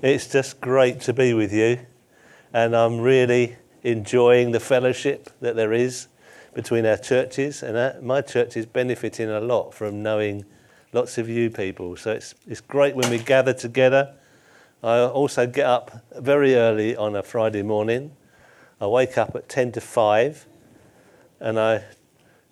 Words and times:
It's 0.00 0.28
just 0.28 0.60
great 0.60 1.00
to 1.02 1.12
be 1.12 1.34
with 1.34 1.52
you, 1.52 1.80
and 2.52 2.76
I'm 2.76 3.00
really 3.00 3.56
enjoying 3.82 4.52
the 4.52 4.60
fellowship 4.60 5.28
that 5.40 5.56
there 5.56 5.72
is 5.72 6.06
between 6.54 6.86
our 6.86 6.96
churches, 6.96 7.64
and 7.64 7.76
our, 7.76 8.00
my 8.00 8.20
church 8.20 8.56
is 8.56 8.64
benefiting 8.64 9.28
a 9.28 9.40
lot 9.40 9.74
from 9.74 10.00
knowing 10.00 10.44
lots 10.92 11.18
of 11.18 11.28
you 11.28 11.50
people. 11.50 11.96
So 11.96 12.12
it's, 12.12 12.36
it's 12.46 12.60
great 12.60 12.94
when 12.94 13.10
we 13.10 13.18
gather 13.18 13.52
together. 13.52 14.14
I 14.84 15.00
also 15.00 15.48
get 15.48 15.66
up 15.66 16.04
very 16.16 16.54
early 16.54 16.94
on 16.94 17.16
a 17.16 17.22
Friday 17.24 17.64
morning. 17.64 18.12
I 18.80 18.86
wake 18.86 19.18
up 19.18 19.34
at 19.34 19.48
10 19.48 19.72
to 19.72 19.80
5, 19.80 20.46
and 21.40 21.58
I, 21.58 21.82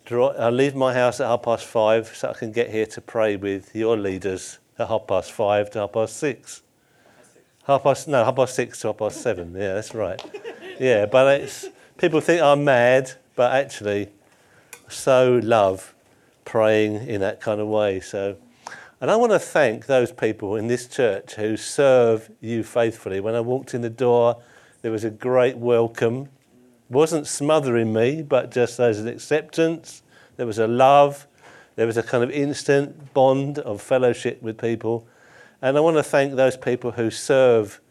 draw, 0.05 0.31
I 0.31 0.49
leave 0.49 0.75
my 0.75 0.93
house 0.93 1.21
at 1.21 1.27
half 1.27 1.43
past 1.43 1.65
5 1.65 2.07
so 2.13 2.29
I 2.29 2.33
can 2.33 2.51
get 2.51 2.71
here 2.71 2.87
to 2.87 2.99
pray 2.99 3.37
with 3.37 3.73
your 3.73 3.95
leaders 3.95 4.59
at 4.77 4.89
half 4.89 5.07
past 5.07 5.31
5 5.31 5.71
to 5.71 5.79
half 5.79 5.93
past 5.93 6.17
6. 6.17 6.63
Half 7.67 7.83
past 7.83 8.07
no, 8.07 8.23
half 8.23 8.37
past 8.37 8.55
six 8.55 8.79
to 8.79 8.87
half 8.87 8.97
past 8.97 9.21
seven. 9.21 9.53
Yeah, 9.53 9.73
that's 9.73 9.93
right. 9.93 10.23
Yeah, 10.79 11.05
but 11.05 11.41
it's 11.41 11.67
people 11.97 12.21
think 12.21 12.41
I'm 12.41 12.63
mad, 12.63 13.11
but 13.35 13.51
actually, 13.51 14.07
so 14.87 15.41
love 15.43 15.93
praying 16.45 17.09
in 17.09 17.19
that 17.19 17.41
kind 17.41 17.59
of 17.59 17.67
way. 17.67 17.99
So, 17.99 18.37
and 19.01 19.11
I 19.11 19.17
want 19.17 19.33
to 19.33 19.39
thank 19.39 19.85
those 19.85 20.13
people 20.13 20.55
in 20.55 20.67
this 20.67 20.87
church 20.87 21.33
who 21.33 21.57
serve 21.57 22.31
you 22.39 22.63
faithfully. 22.63 23.19
When 23.19 23.35
I 23.35 23.41
walked 23.41 23.73
in 23.73 23.81
the 23.81 23.89
door, 23.89 24.41
there 24.81 24.91
was 24.93 25.03
a 25.03 25.09
great 25.09 25.57
welcome. 25.57 26.29
wasn't 26.89 27.27
smothering 27.27 27.91
me, 27.91 28.21
but 28.21 28.49
just 28.49 28.79
as 28.79 29.01
an 29.01 29.09
acceptance. 29.09 30.03
There 30.37 30.47
was 30.47 30.57
a 30.57 30.67
love. 30.67 31.27
There 31.75 31.85
was 31.85 31.97
a 31.97 32.03
kind 32.03 32.23
of 32.23 32.31
instant 32.31 33.13
bond 33.13 33.59
of 33.59 33.81
fellowship 33.81 34.41
with 34.41 34.57
people 34.57 35.05
and 35.61 35.77
I 35.77 35.79
want 35.79 35.97
to 35.97 36.03
thank 36.03 36.35
those 36.35 36.55
people 36.57 36.91
who 36.91 37.09
serve 37.09 37.81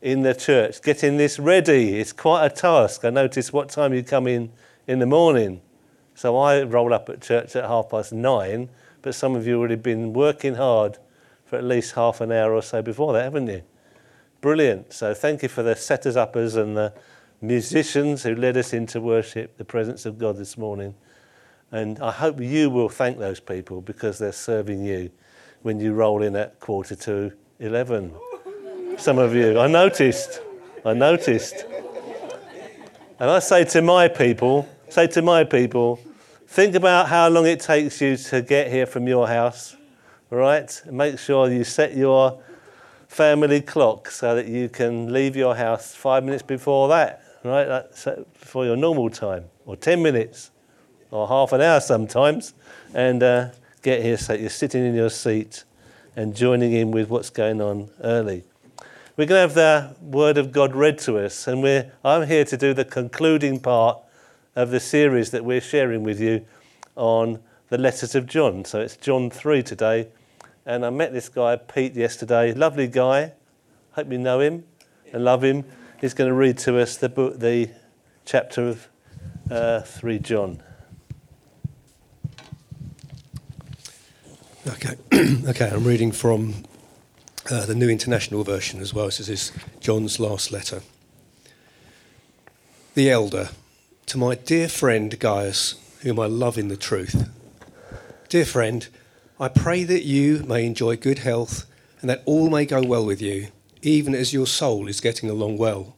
in 0.00 0.22
the 0.22 0.34
church, 0.34 0.80
getting 0.82 1.16
this 1.16 1.38
ready. 1.38 1.98
It's 1.98 2.12
quite 2.12 2.46
a 2.46 2.50
task. 2.50 3.04
I 3.04 3.10
notice 3.10 3.52
what 3.52 3.68
time 3.68 3.92
you 3.92 4.02
come 4.02 4.26
in 4.26 4.52
in 4.86 5.00
the 5.00 5.06
morning. 5.06 5.60
So 6.14 6.36
I 6.36 6.62
roll 6.62 6.94
up 6.94 7.08
at 7.08 7.20
church 7.20 7.56
at 7.56 7.64
half 7.64 7.90
past 7.90 8.12
nine, 8.12 8.68
but 9.02 9.14
some 9.14 9.34
of 9.34 9.46
you 9.46 9.60
have 9.62 9.82
been 9.82 10.12
working 10.12 10.54
hard 10.54 10.98
for 11.44 11.56
at 11.56 11.64
least 11.64 11.94
half 11.94 12.20
an 12.20 12.30
hour 12.30 12.54
or 12.54 12.62
so 12.62 12.82
before 12.82 13.12
that, 13.14 13.24
haven't 13.24 13.48
you? 13.48 13.62
Brilliant. 14.40 14.92
So 14.92 15.14
thank 15.14 15.42
you 15.42 15.48
for 15.48 15.62
the 15.64 15.74
setters 15.74 16.16
uppers 16.16 16.54
and 16.54 16.76
the 16.76 16.92
musicians 17.40 18.22
who 18.22 18.34
led 18.34 18.56
us 18.56 18.72
into 18.72 19.00
worship, 19.00 19.56
the 19.56 19.64
presence 19.64 20.06
of 20.06 20.18
God 20.18 20.36
this 20.36 20.56
morning. 20.56 20.94
And 21.72 21.98
I 21.98 22.12
hope 22.12 22.40
you 22.40 22.70
will 22.70 22.88
thank 22.88 23.18
those 23.18 23.40
people 23.40 23.80
because 23.80 24.18
they're 24.18 24.32
serving 24.32 24.84
you 24.84 25.10
when 25.62 25.80
you 25.80 25.92
roll 25.92 26.22
in 26.22 26.36
at 26.36 26.60
quarter 26.60 26.94
to 26.94 27.32
11. 27.60 28.14
Some 28.96 29.18
of 29.18 29.34
you, 29.34 29.58
I 29.58 29.66
noticed, 29.66 30.40
I 30.84 30.92
noticed. 30.92 31.64
And 33.20 33.30
I 33.30 33.38
say 33.40 33.64
to 33.64 33.82
my 33.82 34.08
people, 34.08 34.68
say 34.88 35.06
to 35.08 35.22
my 35.22 35.44
people, 35.44 36.00
think 36.46 36.74
about 36.74 37.08
how 37.08 37.28
long 37.28 37.46
it 37.46 37.60
takes 37.60 38.00
you 38.00 38.16
to 38.16 38.42
get 38.42 38.70
here 38.70 38.86
from 38.86 39.08
your 39.08 39.26
house, 39.26 39.76
right? 40.30 40.82
Make 40.90 41.18
sure 41.18 41.50
you 41.50 41.64
set 41.64 41.96
your 41.96 42.40
family 43.08 43.60
clock 43.60 44.10
so 44.10 44.34
that 44.36 44.46
you 44.46 44.68
can 44.68 45.12
leave 45.12 45.34
your 45.34 45.56
house 45.56 45.94
five 45.94 46.24
minutes 46.24 46.42
before 46.42 46.88
that, 46.88 47.22
right? 47.42 47.64
That's 47.64 48.06
your 48.54 48.76
normal 48.76 49.10
time, 49.10 49.46
or 49.66 49.76
10 49.76 50.02
minutes, 50.02 50.50
or 51.10 51.26
half 51.26 51.52
an 51.52 51.60
hour 51.60 51.80
sometimes. 51.80 52.54
And 52.94 53.22
uh, 53.22 53.48
get 53.78 54.02
here 54.02 54.16
so 54.16 54.34
you're 54.34 54.50
sitting 54.50 54.84
in 54.84 54.94
your 54.94 55.10
seat 55.10 55.64
and 56.16 56.34
joining 56.34 56.72
in 56.72 56.90
with 56.90 57.08
what's 57.08 57.30
going 57.30 57.60
on 57.60 57.90
early. 58.02 58.44
We're 59.16 59.26
going 59.26 59.48
to 59.48 59.54
have 59.54 59.54
the 59.54 59.96
Word 60.00 60.38
of 60.38 60.52
God 60.52 60.74
read 60.74 60.98
to 61.00 61.18
us, 61.18 61.46
and 61.48 61.62
we're, 61.62 61.92
I'm 62.04 62.26
here 62.26 62.44
to 62.44 62.56
do 62.56 62.72
the 62.74 62.84
concluding 62.84 63.60
part 63.60 63.98
of 64.54 64.70
the 64.70 64.80
series 64.80 65.30
that 65.32 65.44
we're 65.44 65.60
sharing 65.60 66.02
with 66.02 66.20
you 66.20 66.44
on 66.96 67.40
the 67.68 67.78
letters 67.78 68.14
of 68.14 68.26
John. 68.26 68.64
So 68.64 68.80
it's 68.80 68.96
John 68.96 69.30
3 69.30 69.62
today, 69.62 70.08
and 70.66 70.84
I 70.84 70.90
met 70.90 71.12
this 71.12 71.28
guy, 71.28 71.56
Pete, 71.56 71.94
yesterday. 71.94 72.52
Lovely 72.54 72.86
guy. 72.86 73.32
Hope 73.92 74.10
you 74.12 74.18
know 74.18 74.40
him 74.40 74.64
and 75.12 75.24
love 75.24 75.42
him. 75.42 75.64
He's 76.00 76.14
going 76.14 76.28
to 76.28 76.34
read 76.34 76.58
to 76.58 76.78
us 76.80 76.96
the 76.96 77.08
book, 77.08 77.38
the 77.38 77.70
chapter 78.24 78.68
of 78.68 78.88
uh, 79.50 79.80
3 79.80 80.18
John. 80.20 80.62
Okay, 84.68 84.96
okay. 85.48 85.70
I'm 85.70 85.84
reading 85.84 86.12
from 86.12 86.54
uh, 87.50 87.64
the 87.64 87.74
New 87.74 87.88
International 87.88 88.44
Version 88.44 88.80
as 88.80 88.92
well. 88.92 89.06
This 89.06 89.28
is 89.30 89.50
John's 89.80 90.20
last 90.20 90.52
letter. 90.52 90.82
The 92.94 93.10
elder, 93.10 93.48
to 94.06 94.18
my 94.18 94.34
dear 94.34 94.68
friend 94.68 95.18
Gaius, 95.18 95.76
whom 96.02 96.20
I 96.20 96.26
love 96.26 96.58
in 96.58 96.68
the 96.68 96.76
truth. 96.76 97.30
Dear 98.28 98.44
friend, 98.44 98.86
I 99.40 99.48
pray 99.48 99.84
that 99.84 100.04
you 100.04 100.40
may 100.40 100.66
enjoy 100.66 100.96
good 100.96 101.20
health 101.20 101.64
and 102.02 102.10
that 102.10 102.22
all 102.26 102.50
may 102.50 102.66
go 102.66 102.82
well 102.82 103.06
with 103.06 103.22
you, 103.22 103.48
even 103.80 104.14
as 104.14 104.34
your 104.34 104.46
soul 104.46 104.86
is 104.86 105.00
getting 105.00 105.30
along 105.30 105.56
well. 105.56 105.96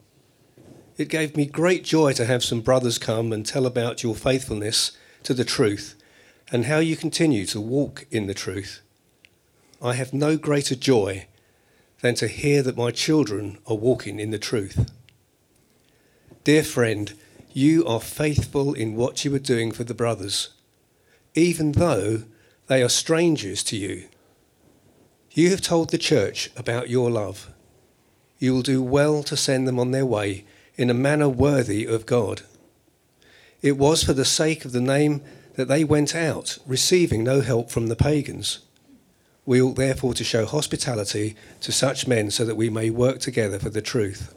It 0.96 1.08
gave 1.08 1.36
me 1.36 1.44
great 1.44 1.82
joy 1.82 2.12
to 2.12 2.26
have 2.26 2.44
some 2.44 2.60
brothers 2.60 2.98
come 2.98 3.32
and 3.32 3.44
tell 3.44 3.66
about 3.66 4.04
your 4.04 4.14
faithfulness 4.14 4.92
to 5.24 5.34
the 5.34 5.44
truth 5.44 5.99
and 6.50 6.66
how 6.66 6.78
you 6.78 6.96
continue 6.96 7.46
to 7.46 7.60
walk 7.60 8.06
in 8.10 8.26
the 8.26 8.34
truth. 8.34 8.80
I 9.82 9.94
have 9.94 10.12
no 10.12 10.36
greater 10.36 10.74
joy 10.74 11.26
than 12.00 12.14
to 12.16 12.28
hear 12.28 12.62
that 12.62 12.76
my 12.76 12.90
children 12.90 13.58
are 13.66 13.76
walking 13.76 14.18
in 14.18 14.30
the 14.30 14.38
truth. 14.38 14.90
Dear 16.44 16.62
friend, 16.62 17.14
you 17.52 17.86
are 17.86 18.00
faithful 18.00 18.74
in 18.74 18.96
what 18.96 19.24
you 19.24 19.34
are 19.34 19.40
doing 19.40 19.72
for 19.72 19.84
the 19.84 19.94
brothers, 19.94 20.50
even 21.34 21.72
though 21.72 22.24
they 22.66 22.82
are 22.82 22.88
strangers 22.88 23.62
to 23.64 23.76
you. 23.76 24.08
You 25.32 25.50
have 25.50 25.60
told 25.60 25.90
the 25.90 25.98
church 25.98 26.50
about 26.56 26.90
your 26.90 27.10
love. 27.10 27.50
You 28.38 28.54
will 28.54 28.62
do 28.62 28.82
well 28.82 29.22
to 29.24 29.36
send 29.36 29.68
them 29.68 29.78
on 29.78 29.90
their 29.90 30.06
way 30.06 30.44
in 30.76 30.90
a 30.90 30.94
manner 30.94 31.28
worthy 31.28 31.84
of 31.84 32.06
God. 32.06 32.42
It 33.62 33.76
was 33.76 34.02
for 34.02 34.12
the 34.12 34.24
sake 34.24 34.64
of 34.64 34.72
the 34.72 34.80
name 34.80 35.22
that 35.54 35.68
they 35.68 35.84
went 35.84 36.14
out, 36.14 36.58
receiving 36.66 37.24
no 37.24 37.40
help 37.40 37.70
from 37.70 37.88
the 37.88 37.96
pagans. 37.96 38.60
We 39.46 39.60
ought 39.60 39.76
therefore 39.76 40.14
to 40.14 40.24
show 40.24 40.46
hospitality 40.46 41.34
to 41.60 41.72
such 41.72 42.06
men 42.06 42.30
so 42.30 42.44
that 42.44 42.56
we 42.56 42.70
may 42.70 42.90
work 42.90 43.18
together 43.18 43.58
for 43.58 43.70
the 43.70 43.82
truth. 43.82 44.34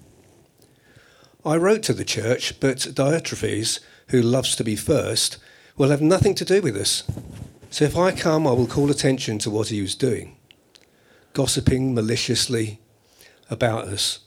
I 1.46 1.58
wrote 1.58 1.84
to 1.84 1.94
the 1.94 2.06
church, 2.06 2.60
but 2.60 2.78
Diotrephes, 2.78 3.80
who 4.08 4.22
loves 4.22 4.56
to 4.56 4.64
be 4.64 4.76
first, 4.76 5.38
will 5.78 5.90
have 5.90 6.02
nothing 6.02 6.36
to 6.36 6.46
do 6.46 6.62
with 6.62 6.78
us. 6.78 7.04
So 7.70 7.86
if 7.86 7.98
I 7.98 8.12
come, 8.12 8.48
I 8.48 8.52
will 8.52 8.68
call 8.68 8.90
attention 8.90 9.40
to 9.40 9.50
what 9.50 9.68
he 9.68 9.82
was 9.82 9.96
doing, 9.96 10.38
gossiping 11.34 11.94
maliciously 11.94 12.80
about 13.50 13.86
us. 13.86 14.20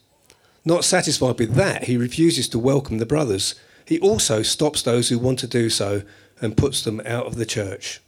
Not 0.65 0.85
satisfied 0.85 1.39
with 1.39 1.55
that, 1.55 1.85
he 1.85 1.97
refuses 1.97 2.49
to 2.51 2.59
welcome 2.59 2.99
the 2.99 3.07
brothers. 3.07 3.55
He 3.85 4.01
also 4.01 4.43
stops 4.43 4.83
those 4.83 5.09
who 5.09 5.19
want 5.19 5.39
to 5.39 5.47
do 5.47 5.71
so 5.71 6.03
and 6.41 6.57
puts 6.57 6.83
them 6.83 7.01
out 7.05 7.27
of 7.27 7.37
the 7.37 7.47
church. 7.47 8.01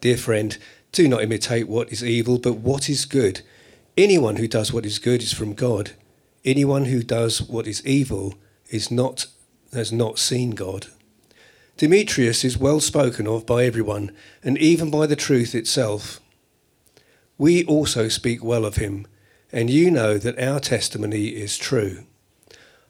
Dear 0.00 0.16
friend, 0.16 0.58
do 0.90 1.08
not 1.08 1.22
imitate 1.22 1.68
what 1.68 1.90
is 1.90 2.04
evil, 2.04 2.38
but 2.38 2.54
what 2.54 2.88
is 2.88 3.04
good. 3.04 3.40
Anyone 3.96 4.36
who 4.36 4.48
does 4.48 4.72
what 4.72 4.84
is 4.84 4.98
good 4.98 5.22
is 5.22 5.32
from 5.32 5.54
God. 5.54 5.92
Anyone 6.44 6.86
who 6.86 7.02
does 7.02 7.42
what 7.42 7.66
is 7.66 7.84
evil 7.86 8.34
is 8.70 8.90
not 8.90 9.26
has 9.72 9.92
not 9.92 10.18
seen 10.18 10.50
God. 10.50 10.88
Demetrius 11.78 12.44
is 12.44 12.58
well 12.58 12.80
spoken 12.80 13.26
of 13.26 13.46
by 13.46 13.64
everyone, 13.64 14.12
and 14.42 14.58
even 14.58 14.90
by 14.90 15.06
the 15.06 15.16
truth 15.16 15.54
itself. 15.54 16.20
We 17.38 17.64
also 17.64 18.08
speak 18.08 18.44
well 18.44 18.64
of 18.66 18.76
him, 18.76 19.06
and 19.50 19.70
you 19.70 19.90
know 19.90 20.18
that 20.18 20.38
our 20.38 20.60
testimony 20.60 21.28
is 21.28 21.56
true. 21.56 22.04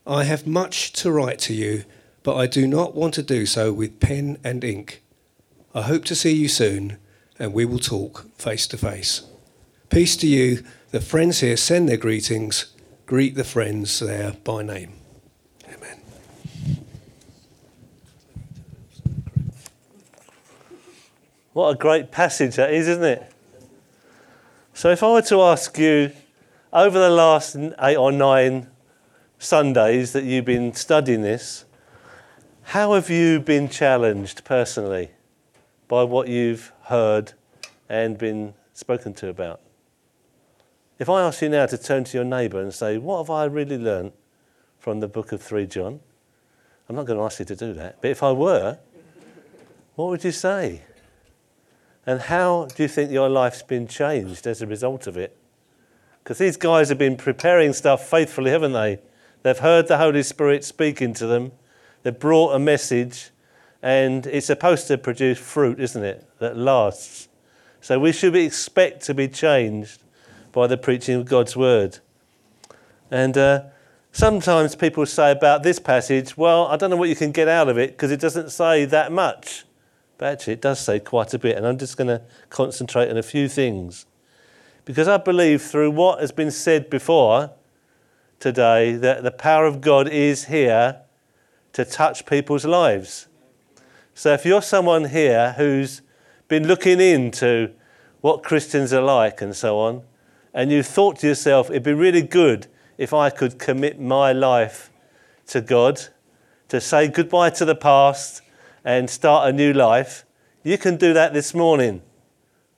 I 0.06 0.25
have 0.25 0.47
much 0.47 0.93
to 0.95 1.12
write 1.12 1.38
to 1.41 1.55
you 1.55 1.85
but 2.23 2.37
I 2.37 2.47
do 2.47 2.67
not 2.67 2.95
want 2.95 3.15
to 3.15 3.23
do 3.23 3.47
so 3.47 3.73
with 3.73 4.01
pen 4.01 4.39
and 4.45 4.63
ink. 4.63 5.03
I 5.75 5.83
hope 5.83 6.05
to 6.07 6.15
see 6.15 6.33
you 6.33 6.49
soon, 6.49 6.99
and 7.39 7.53
we 7.53 7.65
will 7.65 7.79
talk 7.79 8.27
face 8.37 8.67
to 8.69 8.77
face. 8.77 9.23
Peace 9.89 10.17
to 10.17 10.27
you. 10.27 10.63
The 10.91 11.01
friends 11.01 11.41
here 11.41 11.57
send 11.57 11.89
their 11.89 11.97
greetings. 11.97 12.67
Greet 13.07 13.35
the 13.35 13.45
friends 13.45 13.99
there 13.99 14.33
by 14.45 14.63
name. 14.63 14.93
Amen. 15.67 16.01
What 21.53 21.71
a 21.71 21.75
great 21.75 22.11
passage 22.11 22.57
that 22.57 22.73
is, 22.73 22.89
isn't 22.89 23.05
it? 23.05 23.33
So, 24.75 24.91
if 24.91 25.03
I 25.03 25.13
were 25.13 25.23
to 25.23 25.43
ask 25.43 25.77
you 25.79 26.13
over 26.73 26.99
the 26.99 27.11
last 27.11 27.57
eight 27.81 27.97
or 27.97 28.13
nine 28.13 28.69
Sundays 29.39 30.13
that 30.13 30.25
you've 30.25 30.47
been 30.47 30.73
studying 30.73 31.23
this, 31.23 31.65
how 32.64 32.94
have 32.94 33.11
you 33.11 33.41
been 33.41 33.69
challenged 33.69 34.44
personally 34.44 35.11
by 35.88 36.05
what 36.05 36.29
you've 36.29 36.73
heard 36.85 37.32
and 37.88 38.17
been 38.17 38.55
spoken 38.73 39.12
to 39.14 39.29
about? 39.29 39.61
If 40.99 41.09
I 41.09 41.23
ask 41.23 41.43
you 41.43 41.49
now 41.49 41.67
to 41.67 41.76
turn 41.76 42.05
to 42.05 42.17
your 42.17 42.25
neighbour 42.25 42.61
and 42.61 42.73
say, 42.73 42.97
What 42.99 43.19
have 43.19 43.31
I 43.31 43.44
really 43.44 43.79
learnt 43.79 44.14
from 44.79 45.00
the 45.00 45.09
book 45.09 45.32
of 45.32 45.43
3 45.43 45.67
John? 45.67 46.00
I'm 46.88 46.97
not 46.97 47.06
going 47.06 47.19
to 47.19 47.25
ask 47.25 47.38
you 47.38 47.44
to 47.47 47.56
do 47.56 47.73
that. 47.75 48.00
But 48.00 48.11
if 48.11 48.23
I 48.23 48.32
were, 48.32 48.79
what 49.94 50.09
would 50.09 50.25
you 50.25 50.32
say? 50.32 50.82
And 52.06 52.20
how 52.20 52.67
do 52.75 52.82
you 52.82 52.88
think 52.88 53.11
your 53.11 53.29
life's 53.29 53.62
been 53.62 53.87
changed 53.87 54.47
as 54.47 54.61
a 54.61 54.67
result 54.67 55.06
of 55.06 55.17
it? 55.17 55.37
Because 56.23 56.38
these 56.38 56.56
guys 56.56 56.88
have 56.88 56.99
been 56.99 57.17
preparing 57.17 57.73
stuff 57.73 58.09
faithfully, 58.09 58.50
haven't 58.50 58.73
they? 58.73 58.99
They've 59.43 59.59
heard 59.59 59.88
the 59.88 59.99
Holy 59.99 60.23
Spirit 60.23 60.64
speaking 60.64 61.14
to 61.14 61.26
them, 61.26 61.53
they've 62.02 62.19
brought 62.19 62.54
a 62.54 62.58
message, 62.58 63.31
and 63.82 64.26
it's 64.26 64.46
supposed 64.46 64.87
to 64.88 64.99
produce 64.99 65.38
fruit, 65.38 65.81
isn't 65.81 66.04
it, 66.04 66.26
that 66.38 66.56
lasts. 66.56 67.28
So 67.81 67.99
we 67.99 68.12
should 68.12 68.37
expect 68.37 69.02
to 69.06 69.14
be 69.14 69.26
changed 69.28 70.02
by 70.52 70.66
the 70.66 70.76
preaching 70.76 71.16
of 71.16 71.25
God's 71.25 71.56
word. 71.56 71.99
And 73.10 73.37
uh, 73.37 73.64
sometimes 74.12 74.76
people 74.76 75.04
say 75.06 75.32
about 75.32 75.62
this 75.62 75.78
passage, 75.78 76.37
well, 76.37 76.66
I 76.69 76.76
don't 76.76 76.90
know 76.90 76.96
what 76.96 77.08
you 77.08 77.16
can 77.16 77.32
get 77.32 77.49
out 77.49 77.69
of 77.69 77.78
it 77.78 77.90
because 77.90 78.10
it 78.10 78.20
doesn't 78.20 78.50
say 78.50 78.84
that 78.84 79.10
much. 79.10 79.64
But 80.16 80.34
actually, 80.34 80.52
it 80.54 80.60
does 80.60 80.78
say 80.78 81.00
quite 81.00 81.34
a 81.34 81.38
bit. 81.38 81.56
And 81.56 81.66
I'm 81.66 81.78
just 81.78 81.96
going 81.96 82.08
to 82.08 82.22
concentrate 82.50 83.10
on 83.10 83.16
a 83.16 83.22
few 83.22 83.49
things. 83.49 84.06
Because 84.84 85.08
I 85.08 85.16
believe 85.16 85.62
through 85.62 85.90
what 85.90 86.20
has 86.20 86.31
been 86.31 86.50
said 86.50 86.88
before 86.88 87.50
today 88.38 88.94
that 88.94 89.22
the 89.22 89.31
power 89.31 89.66
of 89.66 89.81
God 89.81 90.08
is 90.08 90.44
here 90.44 91.00
to 91.73 91.85
touch 91.85 92.27
people's 92.27 92.65
lives. 92.65 93.29
So 94.15 94.33
if 94.35 94.45
you're 94.45 94.63
someone 94.63 95.07
here 95.07 95.55
who's 95.57 96.03
been 96.49 96.67
looking 96.67 97.01
into 97.01 97.71
what 98.21 98.43
Christians 98.43 98.93
are 98.93 99.03
like 99.03 99.41
and 99.41 99.57
so 99.57 99.79
on, 99.79 100.03
and 100.53 100.71
you 100.71 100.83
thought 100.83 101.19
to 101.21 101.29
yourself, 101.29 101.71
it'd 101.71 101.83
be 101.83 101.95
really 101.95 102.23
good 102.23 102.67
if 102.99 103.15
I 103.15 103.31
could 103.31 103.59
commit 103.59 103.99
my 103.99 104.33
life 104.33 104.91
to 105.49 105.61
God, 105.61 106.01
to 106.69 106.81
say 106.81 107.09
goodbye 107.09 107.51
to 107.51 107.65
the 107.65 107.75
past 107.75 108.43
and 108.85 109.09
start 109.09 109.49
a 109.49 109.53
new 109.53 109.73
life, 109.73 110.25
you 110.63 110.79
can 110.79 110.97
do 110.97 111.13
that 111.13 111.33
this 111.33 111.55
morning 111.55 112.03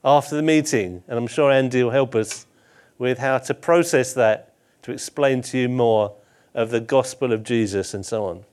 after 0.04 0.36
the 0.36 0.42
meeting. 0.42 1.02
And 1.08 1.18
I'm 1.18 1.26
sure 1.26 1.50
Andy 1.50 1.82
will 1.82 1.90
help 1.90 2.14
us 2.14 2.46
with 2.98 3.18
how 3.18 3.38
to 3.38 3.54
process 3.54 4.12
that, 4.14 4.54
to 4.82 4.92
explain 4.92 5.42
to 5.42 5.58
you 5.58 5.68
more 5.68 6.14
of 6.54 6.70
the 6.70 6.80
gospel 6.80 7.32
of 7.32 7.42
Jesus 7.42 7.92
and 7.92 8.06
so 8.06 8.24
on. 8.24 8.44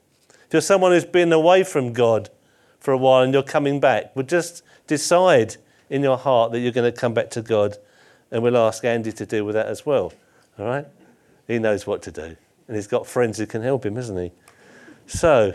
If 0.51 0.55
you're 0.55 0.61
someone 0.63 0.91
who's 0.91 1.05
been 1.05 1.31
away 1.31 1.63
from 1.63 1.93
God 1.93 2.29
for 2.77 2.91
a 2.91 2.97
while 2.97 3.23
and 3.23 3.33
you're 3.33 3.41
coming 3.41 3.79
back, 3.79 4.13
well, 4.13 4.25
just 4.25 4.63
decide 4.85 5.55
in 5.89 6.03
your 6.03 6.17
heart 6.17 6.51
that 6.51 6.59
you're 6.59 6.73
going 6.73 6.91
to 6.91 6.99
come 6.99 7.13
back 7.13 7.29
to 7.29 7.41
God, 7.41 7.77
and 8.31 8.43
we'll 8.43 8.57
ask 8.57 8.83
Andy 8.83 9.13
to 9.13 9.25
deal 9.25 9.45
with 9.45 9.55
that 9.55 9.67
as 9.67 9.85
well. 9.85 10.11
All 10.59 10.65
right? 10.65 10.85
He 11.47 11.57
knows 11.57 11.87
what 11.87 12.01
to 12.01 12.11
do, 12.11 12.35
and 12.67 12.75
he's 12.75 12.87
got 12.87 13.07
friends 13.07 13.37
who 13.37 13.45
can 13.45 13.61
help 13.61 13.85
him, 13.85 13.95
hasn't 13.95 14.19
he? 14.19 14.33
So, 15.07 15.53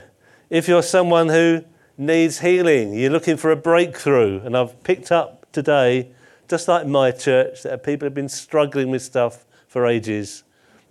if 0.49 0.67
you're 0.67 0.83
someone 0.83 1.29
who 1.29 1.63
needs 1.99 2.39
healing, 2.39 2.95
you're 2.95 3.11
looking 3.11 3.37
for 3.37 3.51
a 3.51 3.57
breakthrough, 3.57 4.41
and 4.47 4.57
I've 4.57 4.83
picked 4.83 5.13
up 5.13 5.53
today, 5.53 6.11
just 6.49 6.69
like 6.69 6.87
my 6.87 7.11
church, 7.11 7.65
that 7.65 7.83
people 7.83 8.07
have 8.07 8.15
been 8.15 8.31
struggling 8.31 8.91
with 8.91 9.03
stuff 9.03 9.45
for 9.69 9.87
ages, 9.87 10.43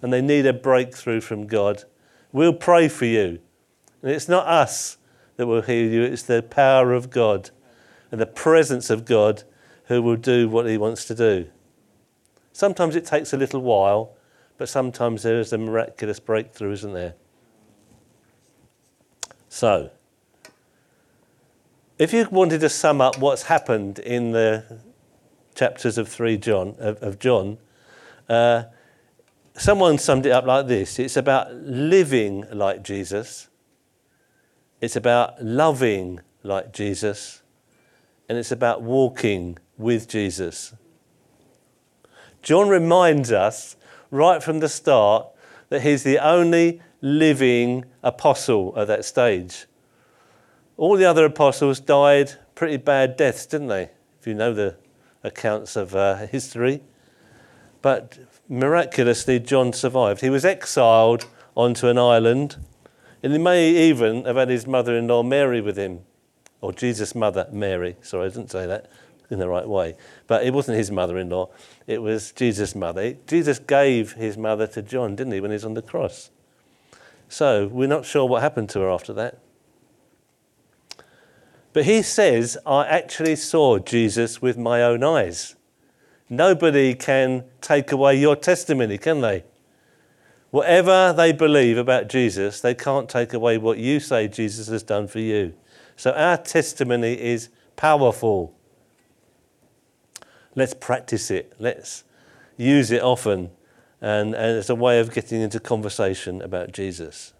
and 0.03 0.13
they 0.13 0.21
need 0.21 0.45
a 0.45 0.53
breakthrough 0.53 1.21
from 1.21 1.47
God. 1.47 1.85
We'll 2.31 2.53
pray 2.53 2.87
for 2.87 3.05
you. 3.05 3.39
And 4.05 4.13
it's 4.13 4.29
not 4.29 4.45
us 4.45 4.97
that 5.35 5.47
will 5.47 5.63
heal 5.63 5.91
you, 5.91 6.03
it's 6.03 6.21
the 6.21 6.43
power 6.43 6.93
of 6.93 7.09
God 7.09 7.49
and 8.11 8.21
the 8.21 8.27
presence 8.27 8.91
of 8.91 9.03
God 9.03 9.41
who 9.85 9.99
will 9.99 10.15
do 10.15 10.47
what 10.47 10.67
He 10.67 10.77
wants 10.77 11.05
to 11.05 11.15
do. 11.15 11.47
Sometimes 12.53 12.95
it 12.95 13.03
takes 13.03 13.33
a 13.33 13.37
little 13.37 13.61
while, 13.61 14.15
but 14.59 14.69
sometimes 14.69 15.23
there 15.23 15.39
is 15.39 15.51
a 15.51 15.57
miraculous 15.57 16.19
breakthrough, 16.19 16.73
isn't 16.73 16.93
there? 16.93 17.15
So, 19.49 19.89
if 21.97 22.13
you 22.13 22.27
wanted 22.29 22.61
to 22.61 22.69
sum 22.69 23.01
up 23.01 23.17
what's 23.17 23.43
happened 23.43 23.97
in 23.97 24.33
the 24.33 24.81
chapters 25.55 25.97
of 25.97 26.07
3 26.07 26.37
John, 26.37 26.75
of, 26.77 27.01
of 27.01 27.17
John, 27.17 27.57
uh, 28.29 28.65
someone 29.57 29.97
summed 29.97 30.27
it 30.27 30.31
up 30.31 30.45
like 30.45 30.67
this 30.67 30.99
it's 30.99 31.17
about 31.17 31.51
living 31.55 32.45
like 32.51 32.83
Jesus, 32.83 33.49
it's 34.81 34.95
about 34.95 35.43
loving 35.43 36.21
like 36.43 36.73
Jesus, 36.73 37.41
and 38.29 38.37
it's 38.37 38.51
about 38.51 38.81
walking 38.81 39.57
with 39.77 40.07
Jesus. 40.07 40.73
John 42.41 42.69
reminds 42.69 43.31
us 43.31 43.75
right 44.11 44.41
from 44.41 44.59
the 44.59 44.69
start 44.69 45.27
that 45.69 45.81
he's 45.81 46.03
the 46.03 46.19
only 46.19 46.81
living 47.01 47.85
apostle 48.03 48.73
at 48.77 48.87
that 48.87 49.05
stage. 49.05 49.65
All 50.77 50.95
the 50.95 51.05
other 51.05 51.25
apostles 51.25 51.79
died 51.79 52.33
pretty 52.53 52.77
bad 52.77 53.17
deaths, 53.17 53.45
didn't 53.45 53.67
they? 53.67 53.89
If 54.19 54.27
you 54.27 54.33
know 54.33 54.53
the 54.53 54.77
accounts 55.23 55.75
of 55.75 55.95
uh, 55.95 56.27
history. 56.27 56.81
But 57.81 58.17
miraculously, 58.47 59.39
John 59.39 59.73
survived. 59.73 60.21
He 60.21 60.29
was 60.29 60.45
exiled 60.45 61.27
onto 61.55 61.87
an 61.87 61.97
island, 61.97 62.57
and 63.25 63.33
he 63.33 63.39
may 63.39 63.89
even 63.89 64.23
have 64.25 64.35
had 64.35 64.49
his 64.49 64.67
mother 64.67 64.95
in 64.95 65.07
law 65.07 65.23
Mary 65.23 65.59
with 65.59 65.77
him 65.77 66.01
or 66.61 66.71
Jesus' 66.71 67.15
mother, 67.15 67.47
Mary. 67.51 67.95
Sorry, 68.01 68.27
I 68.27 68.29
didn't 68.29 68.51
say 68.51 68.67
that 68.67 68.87
in 69.31 69.39
the 69.39 69.49
right 69.49 69.67
way. 69.67 69.95
But 70.27 70.43
it 70.45 70.53
wasn't 70.53 70.77
his 70.77 70.91
mother 70.91 71.17
in 71.17 71.29
law, 71.29 71.49
it 71.87 72.03
was 72.03 72.31
Jesus' 72.31 72.75
mother. 72.75 73.15
Jesus 73.25 73.57
gave 73.57 74.11
his 74.11 74.37
mother 74.37 74.67
to 74.67 74.83
John, 74.83 75.15
didn't 75.15 75.33
he, 75.33 75.41
when 75.41 75.49
he 75.49 75.55
was 75.55 75.65
on 75.65 75.73
the 75.73 75.81
cross? 75.81 76.29
So 77.27 77.65
we're 77.65 77.87
not 77.87 78.05
sure 78.05 78.27
what 78.27 78.43
happened 78.43 78.69
to 78.69 78.81
her 78.81 78.91
after 78.91 79.11
that. 79.13 79.39
But 81.73 81.85
he 81.85 82.03
says, 82.03 82.59
I 82.63 82.85
actually 82.85 83.37
saw 83.37 83.79
Jesus 83.79 84.39
with 84.39 84.55
my 84.55 84.83
own 84.83 85.03
eyes. 85.03 85.55
Nobody 86.29 86.93
can 86.93 87.45
take 87.59 87.91
away 87.91 88.19
your 88.19 88.35
testimony, 88.35 88.99
can 88.99 89.21
they? 89.21 89.45
Whatever 90.55 91.11
they 91.11 91.33
believe 91.33 91.77
about 91.77 92.07
Jesus, 92.07 92.61
they 92.61 92.73
can't 92.73 93.09
take 93.09 93.33
away 93.33 93.57
what 93.57 93.77
you 93.77 93.99
say 93.99 94.29
Jesus 94.29 94.67
has 94.67 94.83
done 94.83 95.05
for 95.05 95.19
you. 95.19 95.53
So 95.97 96.11
our 96.11 96.37
testimony 96.37 97.21
is 97.21 97.49
powerful. 97.75 98.55
Let's 100.55 100.73
practice 100.73 101.29
it. 101.29 101.51
Let's 101.59 102.05
use 102.55 102.89
it 102.89 103.01
often 103.01 103.51
and, 103.99 104.33
and 104.33 104.57
as 104.57 104.69
a 104.69 104.75
way 104.75 105.01
of 105.01 105.13
getting 105.13 105.41
into 105.41 105.59
conversation 105.59 106.41
about 106.41 106.71
Jesus. 106.71 107.33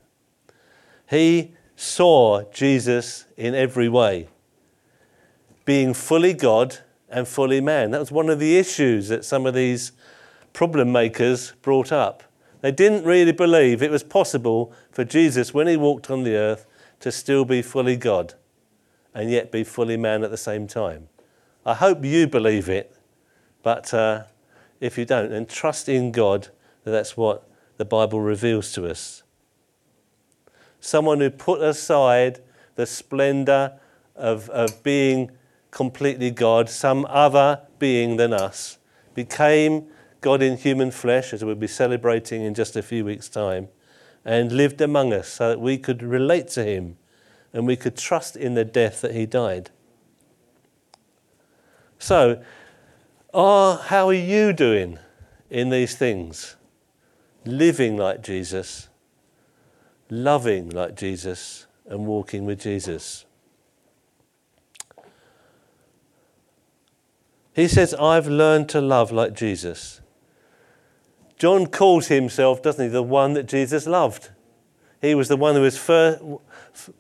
He 1.10 1.54
saw 1.78 2.44
Jesus 2.51 3.28
in 3.38 3.56
every 3.56 3.88
way, 3.88 4.28
being 5.63 5.94
fully 5.94 6.34
God 6.34 6.80
and 7.08 7.25
fully 7.25 7.62
man. 7.62 7.92
That 7.92 8.01
was 8.01 8.12
one 8.12 8.30
of 8.30 8.40
the 8.40 8.58
issues 8.58 9.08
that 9.08 9.24
some 9.24 9.46
of 9.46 9.54
these 9.54 9.94
problem 10.51 10.92
makers 10.92 11.54
brought 11.62 11.94
up. 11.94 12.25
They 12.66 12.72
didn't 12.72 13.04
really 13.04 13.32
believe 13.32 13.84
it 13.84 13.92
was 13.92 14.02
possible 14.02 14.74
for 14.92 15.04
Jesus, 15.04 15.54
when 15.54 15.68
he 15.68 15.78
walked 15.78 16.10
on 16.10 16.24
the 16.24 16.36
earth, 16.36 16.66
to 17.00 17.12
still 17.12 17.46
be 17.46 17.62
fully 17.62 17.96
God 17.96 18.34
and 19.14 19.30
yet 19.30 19.52
be 19.52 19.64
fully 19.64 19.98
man 19.98 20.24
at 20.24 20.32
the 20.32 20.38
same 20.38 20.66
time. 20.66 21.08
I 21.64 21.76
hope 21.76 22.04
you 22.04 22.26
believe 22.26 22.68
it, 22.68 22.98
but 23.62 23.94
uh, 23.94 24.24
if 24.80 24.98
you 24.98 25.06
don't, 25.06 25.30
then 25.30 25.46
trust 25.46 25.88
in 25.88 26.12
God 26.12 26.48
that 26.86 26.90
that's 26.90 27.16
what 27.16 27.48
the 27.78 27.86
Bible 27.86 28.20
reveals 28.20 28.72
to 28.72 28.90
us. 28.90 29.22
Someone 30.80 31.20
who 31.20 31.30
put 31.30 31.62
aside 31.62 32.40
the 32.78 32.88
splendor 32.88 33.74
of, 34.16 34.50
of 34.50 34.82
being 34.82 35.30
completely 35.70 36.32
God, 36.32 36.72
some 36.72 37.06
other 37.12 37.62
being 37.78 38.18
than 38.18 38.34
us, 38.34 38.80
became 39.14 39.86
God 40.22 40.42
in 40.42 40.58
human 40.58 40.92
flesh, 40.92 41.34
as 41.34 41.44
we'll 41.44 41.56
be 41.56 41.68
celebrating 41.68 42.42
in 42.44 42.54
just 42.54 42.76
a 42.76 42.82
few 42.82 43.06
weeks' 43.06 43.30
time, 43.30 43.70
and 44.24 44.52
lived 44.52 44.82
among 44.82 45.14
us 45.14 45.28
so 45.28 45.50
that 45.50 45.60
we 45.60 45.78
could 45.78 46.02
relate 46.02 46.48
to 46.50 46.64
Him 46.64 46.98
and 47.56 47.66
we 47.66 47.78
could 47.78 47.96
trust 47.96 48.36
in 48.36 48.54
the 48.54 48.66
death 48.66 49.00
that 49.00 49.14
he 49.14 49.26
died. 49.26 49.70
So, 51.98 52.44
are, 53.34 53.78
how 53.78 54.10
are 54.10 54.14
you 54.14 54.52
doing 54.52 55.00
in 55.50 55.70
these 55.70 55.96
things? 55.96 56.58
Living 57.46 57.96
like 57.96 58.22
Jesus, 58.22 58.90
loving 60.10 60.70
like 60.70 60.98
Jesus, 60.98 61.66
and 61.86 62.06
walking 62.06 62.44
with 62.46 62.60
Jesus. 62.60 63.24
He 67.54 67.70
says, 67.70 67.94
I've 67.94 68.28
learned 68.28 68.68
to 68.70 68.82
love 68.82 69.14
like 69.14 69.34
Jesus. 69.34 70.02
John 71.46 71.68
calls 71.68 72.08
himself, 72.08 72.64
doesn't 72.64 72.84
he, 72.84 72.90
the 72.90 73.04
one 73.04 73.34
that 73.34 73.46
Jesus 73.46 73.86
loved. 73.86 74.32
He 75.00 75.14
was 75.14 75.28
the 75.28 75.38
one 75.38 75.54
who 75.54 75.62
was 75.62 75.78
first, 75.78 76.24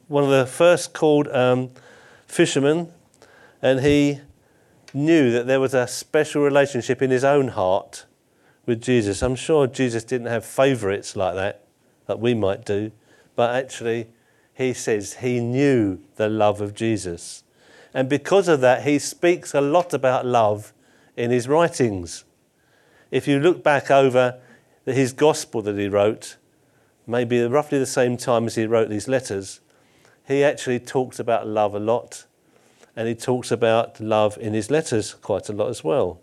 one 0.07 0.23
of 0.23 0.29
the 0.29 0.45
first 0.45 0.93
called 0.93 1.27
um, 1.29 1.71
fishermen, 2.27 2.93
and 3.59 3.79
he 3.79 4.19
knew 4.93 5.31
that 5.31 5.47
there 5.47 5.59
was 5.59 5.73
a 5.73 5.87
special 5.87 6.43
relationship 6.43 7.01
in 7.01 7.09
his 7.09 7.23
own 7.23 7.47
heart 7.47 8.05
with 8.67 8.83
Jesus. 8.83 9.23
I'm 9.23 9.33
sure 9.33 9.65
Jesus 9.65 10.03
didn't 10.03 10.27
have 10.27 10.45
favourites 10.45 11.15
like 11.15 11.33
that, 11.33 11.65
that 12.05 12.19
we 12.19 12.35
might 12.35 12.63
do, 12.65 12.91
but 13.35 13.55
actually, 13.55 14.05
he 14.53 14.73
says 14.73 15.13
he 15.21 15.39
knew 15.39 15.97
the 16.17 16.29
love 16.29 16.61
of 16.61 16.75
Jesus. 16.75 17.43
And 17.95 18.07
because 18.07 18.47
of 18.47 18.61
that, 18.61 18.83
he 18.83 18.99
speaks 18.99 19.55
a 19.55 19.61
lot 19.61 19.91
about 19.91 20.23
love 20.23 20.71
in 21.17 21.31
his 21.31 21.47
writings. 21.47 22.25
If 23.15 23.29
you 23.29 23.39
look 23.39 23.63
back 23.63 23.89
over 23.89 24.41
his 24.85 25.13
gospel 25.13 25.61
that 25.61 25.77
he 25.77 25.87
wrote, 25.87 26.35
maybe 27.07 27.41
roughly 27.43 27.79
the 27.79 27.85
same 27.85 28.17
time 28.17 28.45
as 28.45 28.55
he 28.55 28.65
wrote 28.65 28.89
these 28.89 29.07
letters, 29.07 29.61
he 30.27 30.43
actually 30.43 30.81
talks 30.81 31.17
about 31.17 31.47
love 31.47 31.73
a 31.73 31.79
lot. 31.79 32.25
And 32.93 33.07
he 33.07 33.15
talks 33.15 33.51
about 33.51 34.01
love 34.01 34.37
in 34.37 34.53
his 34.53 34.69
letters 34.69 35.13
quite 35.13 35.47
a 35.47 35.53
lot 35.53 35.69
as 35.69 35.81
well. 35.81 36.19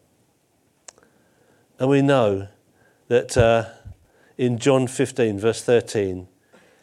And 1.79 1.89
we 1.89 2.03
know 2.03 2.49
that 3.09 3.39
uh, 3.39 3.71
in 4.37 4.59
John 4.59 4.87
15, 4.87 5.39
verse 5.39 5.65
13, 5.65 6.29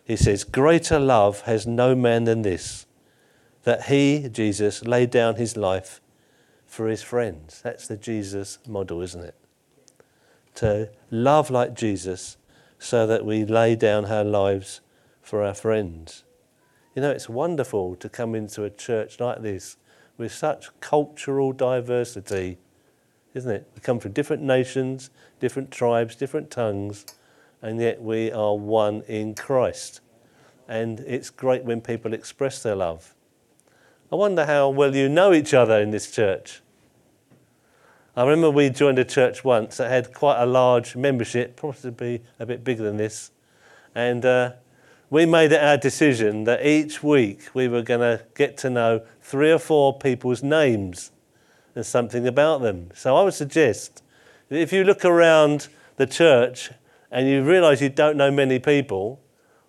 he 0.06 0.16
says, 0.16 0.44
Greater 0.44 0.98
love 0.98 1.42
has 1.42 1.68
no 1.68 1.94
man 1.94 2.24
than 2.24 2.42
this, 2.42 2.88
that 3.62 3.84
he, 3.84 4.28
Jesus, 4.28 4.84
laid 4.86 5.12
down 5.12 5.36
his 5.36 5.56
life 5.56 6.02
for 6.66 6.88
his 6.88 7.04
friends. 7.04 7.62
That's 7.62 7.88
the 7.88 7.96
Jesus 7.96 8.58
model, 8.66 9.04
isn't 9.04 9.24
it? 9.24 9.39
To 10.56 10.90
love 11.10 11.50
like 11.50 11.74
Jesus 11.74 12.38
so 12.78 13.06
that 13.08 13.26
we 13.26 13.46
lay 13.46 13.76
down 13.76 14.06
our 14.06 14.24
lives 14.24 14.82
for 15.22 15.44
our 15.44 15.54
friends. 15.54 16.24
You 16.96 17.02
know, 17.02 17.12
it's 17.12 17.30
wonderful 17.30 17.96
to 17.96 18.10
come 18.10 18.36
into 18.36 18.64
a 18.64 18.70
church 18.70 19.20
like 19.20 19.42
this 19.42 19.78
with 20.18 20.34
such 20.34 20.68
cultural 20.82 21.54
diversity, 21.54 22.58
isn't 23.34 23.52
it? 23.52 23.70
We 23.76 23.82
come 23.82 24.00
from 24.00 24.12
different 24.12 24.44
nations, 24.44 25.10
different 25.40 25.72
tribes, 25.72 26.16
different 26.16 26.52
tongues, 26.52 27.06
and 27.62 27.80
yet 27.80 28.02
we 28.02 28.32
are 28.32 28.56
one 28.56 29.04
in 29.08 29.36
Christ. 29.36 30.02
And 30.68 31.00
it's 31.02 31.30
great 31.30 31.64
when 31.64 31.82
people 31.82 32.14
express 32.14 32.62
their 32.62 32.76
love. 32.76 33.16
I 34.12 34.16
wonder 34.16 34.46
how 34.46 34.70
well 34.70 34.96
you 34.96 35.08
know 35.08 35.34
each 35.34 35.54
other 35.54 35.80
in 35.80 35.92
this 35.92 36.12
church. 36.12 36.62
I 38.20 38.24
remember 38.24 38.52
we 38.52 38.70
joined 38.70 39.00
a 39.00 39.06
church 39.06 39.46
once 39.46 39.78
that 39.78 39.90
had 39.90 40.14
quite 40.14 40.42
a 40.42 40.46
large 40.46 40.94
membership, 40.94 41.56
possibly 41.56 42.22
a 42.38 42.46
bit 42.46 42.66
bigger 42.66 42.84
than 42.84 42.98
this. 42.98 43.32
And 43.96 44.26
uh, 44.26 44.52
we 45.10 45.26
made 45.26 45.54
it 45.54 45.64
our 45.64 45.78
decision 45.78 46.44
that 46.44 46.66
each 46.66 47.02
week 47.02 47.48
we 47.54 47.70
were 47.70 47.82
going 47.82 48.02
to 48.02 48.26
get 48.36 48.58
to 48.58 48.70
know 48.70 49.04
three 49.22 49.54
or 49.54 49.58
four 49.58 49.98
people's 49.98 50.44
names 50.44 51.14
and 51.76 51.86
something 51.86 52.28
about 52.28 52.62
them. 52.62 52.90
So 52.94 53.16
I 53.16 53.24
would 53.24 53.36
suggest 53.36 54.04
that 54.50 54.60
if 54.60 54.74
you 54.74 54.84
look 54.84 55.06
around 55.06 55.70
the 55.96 56.06
church 56.06 56.72
and 57.10 57.26
you 57.26 57.42
realize 57.42 57.82
you 57.82 57.88
don't 57.88 58.18
know 58.18 58.32
many 58.32 58.60
people, 58.60 59.22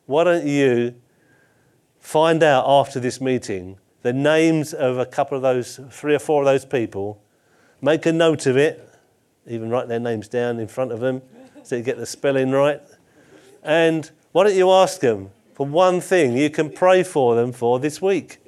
why 0.07 0.25
don't 0.25 0.45
you 0.45 0.97
find 2.01 2.43
out 2.43 2.65
after 2.67 2.99
this 2.99 3.21
meeting 3.21 3.79
the 4.03 4.13
names 4.13 4.75
of 4.75 4.99
a 4.99 5.07
couple 5.07 5.37
of 5.37 5.43
those, 5.43 5.79
three 5.93 6.17
or 6.17 6.19
four 6.19 6.43
of 6.43 6.47
those 6.47 6.65
people, 6.65 7.23
make 7.81 8.07
a 8.07 8.13
note 8.13 8.47
of 8.47 8.57
it, 8.57 8.87
even 9.47 9.71
write 9.71 9.89
their 9.89 10.01
names 10.01 10.29
down 10.29 10.59
in 10.59 10.69
front 10.69 10.93
of 10.93 11.01
them 11.01 11.23
so 11.63 11.77
you 11.77 11.83
get 11.83 11.99
the 11.99 12.07
spelling 12.07 12.51
right. 12.51 12.81
And 13.63 14.11
why 14.33 14.45
don't 14.45 14.57
you 14.57 14.71
ask 14.71 15.01
them 15.01 15.31
for 15.55 15.67
one 15.67 16.01
thing 16.01 16.37
you 16.37 16.51
can 16.51 16.71
pray 16.71 17.03
for 17.03 17.35
them 17.35 17.53
for 17.53 17.79
this 17.79 18.01
week? 18.01 18.39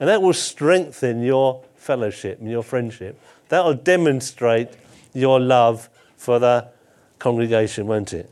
And 0.00 0.08
that 0.08 0.22
will 0.22 0.32
strengthen 0.32 1.22
your 1.22 1.62
fellowship 1.76 2.40
and 2.40 2.50
your 2.50 2.62
friendship. 2.62 3.20
That 3.48 3.64
will 3.64 3.74
demonstrate 3.74 4.70
your 5.12 5.38
love 5.40 5.88
for 6.16 6.38
the 6.38 6.68
congregation, 7.18 7.86
won't 7.86 8.12
it? 8.12 8.30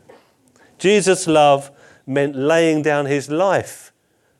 Jesus' 0.79 1.27
love 1.27 1.71
meant 2.07 2.35
laying 2.35 2.83
down 2.83 3.07
his 3.07 3.31
life 3.31 3.93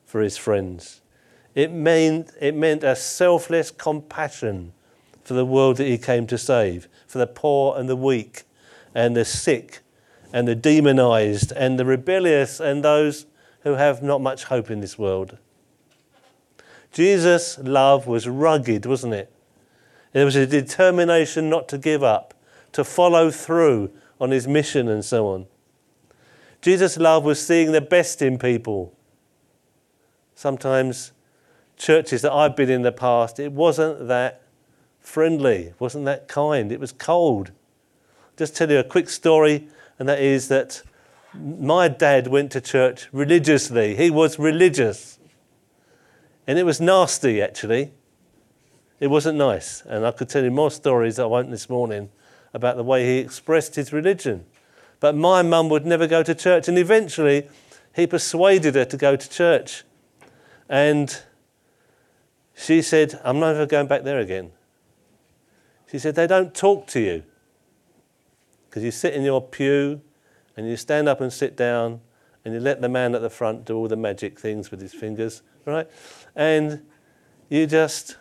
for 0.05 0.21
his 0.21 0.37
friends. 0.37 1.01
It 1.55 1.71
meant, 1.71 2.33
it 2.41 2.55
meant 2.55 2.83
a 2.83 2.97
selfless 2.97 3.71
compassion 3.71 4.73
for 5.25 5.35
the 5.35 5.47
world 5.47 5.77
that 5.77 5.87
he 5.87 5.99
came 5.99 6.27
to 6.27 6.39
save, 6.39 6.89
for 7.07 7.19
the 7.19 7.27
poor 7.27 7.79
and 7.79 7.89
the 7.89 7.97
weak 7.97 8.43
and 8.95 9.17
the 9.17 9.25
sick 9.25 9.81
and 10.33 10.49
the 10.49 10.55
demonized 10.55 11.53
and 11.53 11.79
the 11.79 11.85
rebellious 11.85 12.61
and 12.61 12.85
those 12.85 13.27
who 13.63 13.75
have 13.75 14.03
not 14.03 14.21
much 14.21 14.45
hope 14.45 14.71
in 14.71 14.81
this 14.81 14.99
world. 14.99 15.39
Jesus' 16.93 17.59
love 17.59 18.07
was 18.07 18.29
rugged, 18.29 18.87
wasn't 18.87 19.15
it? 19.15 19.33
There 20.13 20.25
was 20.25 20.37
a 20.37 20.47
determination 20.47 21.49
not 21.49 21.69
to 21.69 21.79
give 21.79 22.03
up, 22.03 22.35
to 22.73 22.85
follow 22.85 23.31
through 23.31 23.91
on 24.21 24.31
his 24.31 24.47
mission 24.47 24.89
and 24.89 25.05
so 25.05 25.29
on. 25.29 25.47
Jesus' 26.61 26.97
love 26.97 27.25
was 27.25 27.45
seeing 27.45 27.73
the 27.73 27.81
best 27.81 28.23
in 28.23 28.39
people. 28.39 28.95
Sometimes 30.35 31.13
churches 31.77 32.23
that 32.23 32.33
I've 32.33 32.55
been 32.55 32.71
in 32.71 32.83
the 32.83 32.93
past, 32.93 33.41
it 33.41 33.53
wasn't 33.53 34.09
that 34.09 34.42
friendly, 35.03 35.75
wasn't 35.79 36.07
that 36.07 36.29
kind, 36.29 36.73
it 36.73 36.81
was 36.81 36.93
cold. 36.93 37.51
Just 38.37 38.57
tell 38.57 38.71
you 38.71 38.79
a 38.79 38.85
quick 38.85 39.11
story, 39.11 39.69
and 39.99 40.09
that 40.09 40.21
is 40.21 40.49
that 40.49 40.83
my 41.35 41.89
dad 41.89 42.29
went 42.29 42.51
to 42.53 42.61
church 42.61 43.09
religiously. 43.13 43.97
He 43.97 44.11
was 44.11 44.39
religious. 44.39 45.19
And 46.47 46.59
it 46.59 46.65
was 46.65 46.81
nasty, 46.81 47.43
actually. 47.43 47.93
It 49.01 49.09
wasn't 49.09 49.39
nice. 49.39 49.83
And 49.87 50.07
I 50.07 50.13
could 50.13 50.29
tell 50.29 50.45
you 50.45 50.51
more 50.51 50.71
stories 50.71 51.19
I 51.19 51.27
won't 51.27 51.51
this 51.51 51.69
morning 51.69 52.11
about 52.55 52.77
the 52.77 52.85
way 52.85 53.05
he 53.05 53.19
expressed 53.19 53.75
his 53.75 53.93
religion. 53.93 54.45
But 55.01 55.17
my 55.17 55.43
mum 55.43 55.69
would 55.69 55.85
never 55.85 56.07
go 56.07 56.23
to 56.23 56.35
church, 56.35 56.69
and 56.69 56.79
eventually 56.79 57.49
he 57.95 58.07
persuaded 58.07 58.75
her 58.75 58.85
to 58.85 58.97
go 58.97 59.17
to 59.17 59.29
church. 59.29 59.85
And 60.69 61.23
she 62.55 62.83
said, 62.83 63.21
I'm 63.25 63.41
never 63.41 63.67
going 63.67 63.87
back 63.87 64.05
there 64.05 64.21
again. 64.21 64.53
She 65.93 65.99
said, 65.99 66.15
They 66.15 66.27
don't 66.27 66.55
talk 66.55 66.87
to 66.89 67.01
you. 67.01 67.23
Because 68.69 68.83
you 68.83 68.91
sit 68.91 69.13
in 69.13 69.23
your 69.23 69.43
pew 69.43 70.01
and 70.57 70.67
you 70.67 70.77
stand 70.79 71.07
up 71.07 71.21
and 71.21 71.31
sit 71.31 71.55
down 71.55 72.01
and 72.45 72.55
you 72.55 72.61
let 72.61 72.81
the 72.81 72.89
man 72.89 73.15
at 73.15 73.21
the 73.21 73.29
front 73.29 73.67
do 73.67 73.77
all 73.77 73.89
the 73.89 73.97
magic 73.97 74.41
things 74.41 74.71
with 74.71 74.81
his 74.81 74.95
fingers, 74.95 75.43
right? 75.67 75.87
And 76.35 76.81
you 77.51 77.67
just 77.67 78.17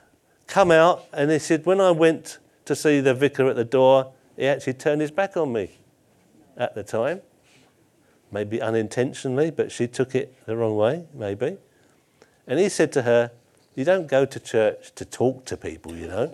come 0.47 0.69
out. 0.69 1.05
And 1.13 1.31
he 1.31 1.39
said, 1.39 1.65
When 1.65 1.79
I 1.79 1.91
went 1.91 2.39
to 2.65 2.75
see 2.75 2.99
the 2.99 3.13
vicar 3.13 3.47
at 3.47 3.55
the 3.55 3.63
door, 3.63 4.11
he 4.35 4.47
actually 4.47 4.73
turned 4.73 4.99
his 4.99 5.11
back 5.11 5.37
on 5.37 5.53
me 5.53 5.79
at 6.57 6.75
the 6.75 6.83
time. 6.83 7.21
Maybe 8.33 8.61
unintentionally, 8.61 9.49
but 9.49 9.71
she 9.71 9.87
took 9.87 10.13
it 10.13 10.35
the 10.45 10.57
wrong 10.57 10.75
way, 10.75 11.05
maybe. 11.13 11.57
And 12.47 12.59
he 12.59 12.67
said 12.67 12.91
to 12.93 13.03
her, 13.03 13.31
you 13.75 13.85
don't 13.85 14.07
go 14.07 14.25
to 14.25 14.39
church 14.39 14.93
to 14.95 15.05
talk 15.05 15.45
to 15.45 15.55
people, 15.55 15.95
you 15.95 16.07
know. 16.07 16.33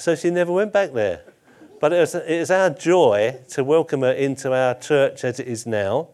So 0.00 0.16
she 0.16 0.30
never 0.30 0.50
went 0.50 0.72
back 0.72 0.92
there. 0.92 1.22
But 1.78 1.92
it 1.92 2.00
was, 2.00 2.14
it 2.14 2.38
was 2.40 2.50
our 2.50 2.70
joy 2.70 3.38
to 3.50 3.62
welcome 3.62 4.00
her 4.00 4.12
into 4.12 4.52
our 4.52 4.74
church 4.74 5.24
as 5.24 5.38
it 5.38 5.46
is 5.46 5.66
now. 5.66 6.08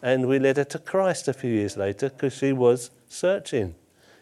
And 0.00 0.28
we 0.28 0.38
led 0.38 0.56
her 0.56 0.64
to 0.64 0.78
Christ 0.78 1.26
a 1.26 1.32
few 1.32 1.50
years 1.50 1.76
later 1.76 2.10
because 2.10 2.32
she 2.32 2.52
was 2.52 2.90
searching. 3.08 3.74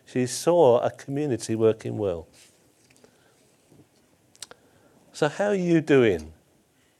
She 0.06 0.26
saw 0.26 0.80
a 0.80 0.90
community 0.90 1.54
working 1.54 1.98
well. 1.98 2.26
So, 5.12 5.28
how 5.28 5.48
are 5.48 5.54
you 5.54 5.80
doing 5.80 6.32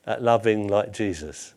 at 0.07 0.23
loving 0.23 0.69
like 0.69 0.93
Jesus? 0.93 1.55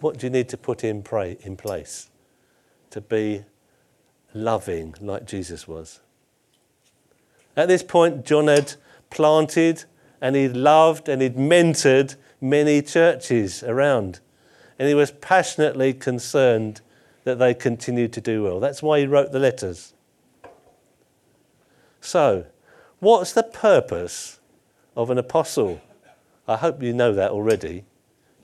What 0.00 0.18
do 0.18 0.26
you 0.26 0.30
need 0.30 0.48
to 0.48 0.56
put 0.56 0.82
in, 0.82 1.02
pray, 1.02 1.38
in 1.42 1.56
place 1.56 2.10
to 2.90 3.00
be 3.00 3.44
loving 4.34 4.94
like 5.00 5.24
Jesus 5.24 5.68
was? 5.68 6.00
At 7.56 7.68
this 7.68 7.82
point, 7.82 8.24
John 8.24 8.46
had 8.48 8.74
planted 9.10 9.84
and 10.20 10.36
he'd 10.36 10.56
loved 10.56 11.08
and 11.08 11.22
he'd 11.22 11.36
mentored 11.36 12.16
many 12.40 12.82
churches 12.82 13.62
around. 13.62 14.20
And 14.78 14.88
he 14.88 14.94
was 14.94 15.10
passionately 15.10 15.92
concerned 15.92 16.80
that 17.24 17.38
they 17.38 17.54
continued 17.54 18.12
to 18.14 18.20
do 18.20 18.42
well. 18.42 18.60
That's 18.60 18.82
why 18.82 19.00
he 19.00 19.06
wrote 19.06 19.32
the 19.32 19.38
letters. 19.38 19.92
So, 22.00 22.46
what's 22.98 23.32
the 23.32 23.42
purpose 23.42 24.40
of 24.96 25.10
an 25.10 25.18
apostle? 25.18 25.80
I 26.48 26.56
hope 26.56 26.82
you 26.82 26.92
know 26.92 27.12
that 27.12 27.30
already. 27.30 27.84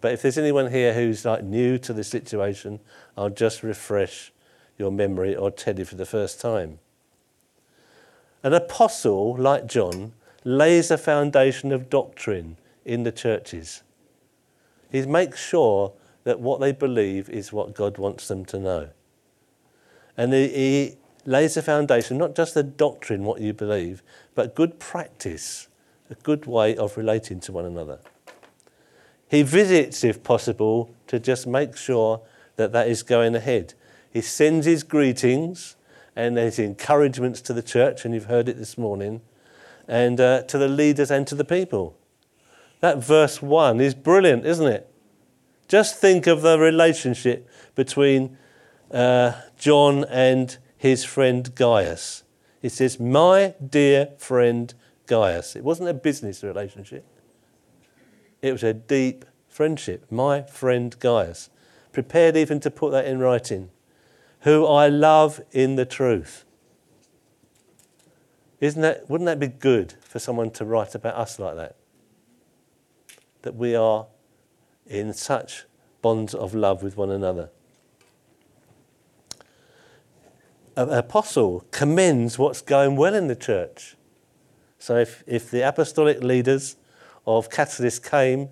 But 0.01 0.13
if 0.13 0.23
there's 0.23 0.39
anyone 0.39 0.71
here 0.71 0.93
who's 0.93 1.25
like 1.25 1.43
new 1.43 1.79
to 1.79 1.93
the 1.93 2.05
situation, 2.05 2.81
I'll 3.17 3.31
just 3.31 3.63
refresh 3.63 4.33
your 4.79 4.93
memory 4.93 5.35
or 5.35 5.51
tell 5.51 5.79
you 5.79 5.87
for 5.87 5.97
the 5.97 6.05
first 6.05 6.39
time. 6.39 6.79
An 8.43 8.53
apostle 8.53 9.37
like 9.37 9.67
John 9.67 10.13
lays 10.45 10.91
a 10.91 10.99
foundation 10.99 11.73
of 11.73 11.91
doctrine 11.91 12.57
in 12.85 13.03
the 13.03 13.13
churches. 13.13 13.83
He 14.91 15.03
makes 15.05 15.45
sure 15.45 15.93
that 16.25 16.41
what 16.41 16.61
they 16.61 16.73
believe 16.73 17.29
is 17.29 17.53
what 17.53 17.75
God 17.75 17.99
wants 17.99 18.29
them 18.29 18.45
to 18.47 18.59
know. 18.59 18.89
And 20.17 20.33
he, 20.33 20.49
he 20.49 20.97
lays 21.25 21.57
a 21.57 21.63
foundation, 21.63 22.19
not 22.19 22.35
just 22.35 22.55
the 22.55 22.63
doctrine, 22.63 23.25
what 23.25 23.41
you 23.41 23.53
believe, 23.53 24.03
but 24.35 24.55
good 24.55 24.79
practice, 24.79 25.69
a 26.11 26.15
good 26.15 26.47
way 26.47 26.77
of 26.77 26.97
relating 26.97 27.41
to 27.41 27.53
one 27.53 27.65
another. 27.65 27.99
He 29.29 29.43
visits, 29.43 30.05
if 30.05 30.23
possible, 30.23 30.91
to 31.09 31.19
just 31.19 31.47
make 31.47 31.77
sure 31.77 32.21
that 32.57 32.73
that 32.73 32.89
is 32.89 33.03
going 33.03 33.35
ahead. 33.35 33.75
He 34.13 34.21
sends 34.23 34.67
his 34.67 34.83
greetings 34.83 35.76
and 36.17 36.39
his 36.39 36.59
encouragements 36.59 37.41
to 37.43 37.53
the 37.53 37.63
church, 37.63 38.05
and 38.05 38.15
you've 38.15 38.25
heard 38.25 38.49
it 38.49 38.57
this 38.57 38.77
morning, 38.77 39.21
and 39.87 40.19
uh, 40.21 40.43
to 40.45 40.59
the 40.59 40.69
leaders 40.69 41.11
and 41.11 41.27
to 41.27 41.35
the 41.35 41.45
people. 41.45 41.97
That 42.81 42.99
verse 42.99 43.41
1 43.41 43.81
is 43.81 43.95
brilliant, 43.95 44.47
isn't 44.47 44.67
it? 44.67 44.93
Just 45.69 46.01
think 46.01 46.27
of 46.27 46.43
the 46.43 46.59
relationship 46.59 47.49
between 47.75 48.39
uh, 48.91 49.33
John 49.59 50.05
and 50.05 50.57
his 50.77 51.05
friend 51.05 51.55
Gaius. 51.55 52.23
He 52.63 52.69
says, 52.69 52.99
My 52.99 53.55
dear 53.65 54.09
friend 54.19 54.73
Gaius. 55.07 55.57
It 55.57 55.65
wasn't 55.65 55.89
a 55.89 55.95
business 55.95 56.43
relationship, 56.43 57.05
it 58.43 58.53
was 58.53 58.63
a 58.63 58.75
deep 58.75 59.25
friendship. 59.49 60.07
My 60.11 60.43
friend 60.43 60.99
Gaius. 60.99 61.51
Prepared 61.93 62.37
even 62.37 62.61
to 62.61 62.71
put 62.71 62.93
that 62.93 63.07
in 63.07 63.21
writing. 63.21 63.71
Who 64.41 64.67
I 64.67 64.89
love 64.89 65.41
in 65.53 65.77
the 65.77 65.85
truth. 65.85 66.45
Isn't 68.61 68.83
that, 68.83 69.09
wouldn't 69.11 69.27
that 69.27 69.39
be 69.39 69.49
good 69.49 69.95
for 70.01 70.19
someone 70.19 70.51
to 70.53 70.65
write 70.65 70.95
about 70.95 71.17
us 71.17 71.39
like 71.39 71.57
that? 71.57 71.77
That 73.43 73.55
we 73.55 73.75
are 73.75 74.07
in 74.87 75.13
such 75.13 75.65
bonds 76.01 76.35
of 76.35 76.55
love 76.55 76.83
with 76.83 76.97
one 76.97 77.11
another. 77.11 77.51
An 80.77 80.91
apostle 80.91 81.65
commends 81.71 82.39
what's 82.39 82.61
going 82.61 82.97
well 82.97 83.15
in 83.15 83.29
the 83.29 83.37
church. 83.37 83.97
So 84.79 84.97
if, 84.97 85.25
if 85.27 85.51
the 85.51 85.67
apostolic 85.67 86.23
leaders 86.23 86.77
of 87.27 87.51
Catalyst 87.51 88.09
came, 88.09 88.51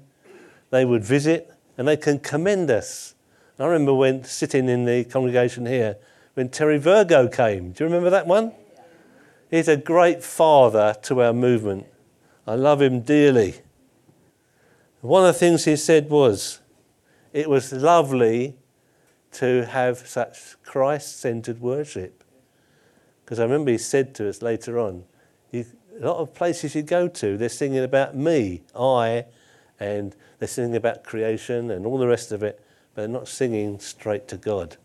they 0.70 0.84
would 0.84 1.04
visit 1.04 1.52
and 1.78 1.86
they 1.86 1.96
can 1.96 2.18
commend 2.18 2.70
us. 2.70 3.13
I 3.58 3.66
remember 3.66 3.94
when 3.94 4.24
sitting 4.24 4.68
in 4.68 4.84
the 4.84 5.04
congregation 5.04 5.66
here 5.66 5.96
when 6.34 6.48
Terry 6.48 6.78
Virgo 6.78 7.28
came. 7.28 7.70
Do 7.70 7.84
you 7.84 7.88
remember 7.88 8.10
that 8.10 8.26
one? 8.26 8.52
He's 9.48 9.68
a 9.68 9.76
great 9.76 10.24
father 10.24 10.96
to 11.02 11.22
our 11.22 11.32
movement. 11.32 11.86
I 12.46 12.56
love 12.56 12.82
him 12.82 13.02
dearly. 13.02 13.54
One 15.00 15.24
of 15.24 15.34
the 15.34 15.38
things 15.38 15.64
he 15.64 15.76
said 15.76 16.10
was, 16.10 16.60
it 17.32 17.48
was 17.48 17.72
lovely 17.72 18.56
to 19.32 19.66
have 19.66 19.98
such 19.98 20.56
Christ 20.64 21.20
centered 21.20 21.60
worship. 21.60 22.24
Because 23.24 23.38
I 23.38 23.44
remember 23.44 23.70
he 23.70 23.78
said 23.78 24.14
to 24.16 24.28
us 24.28 24.42
later 24.42 24.78
on, 24.78 25.04
you, 25.52 25.64
a 26.00 26.06
lot 26.06 26.16
of 26.16 26.34
places 26.34 26.74
you 26.74 26.82
go 26.82 27.06
to, 27.06 27.36
they're 27.36 27.48
singing 27.48 27.84
about 27.84 28.16
me, 28.16 28.62
I, 28.74 29.26
and 29.78 30.16
they're 30.38 30.48
singing 30.48 30.74
about 30.74 31.04
creation 31.04 31.70
and 31.70 31.86
all 31.86 31.98
the 31.98 32.08
rest 32.08 32.32
of 32.32 32.42
it, 32.42 32.63
but 32.94 33.02
they're 33.02 33.08
not 33.08 33.28
singing 33.28 33.78
straight 33.78 34.28
to 34.28 34.36
God. 34.36 34.76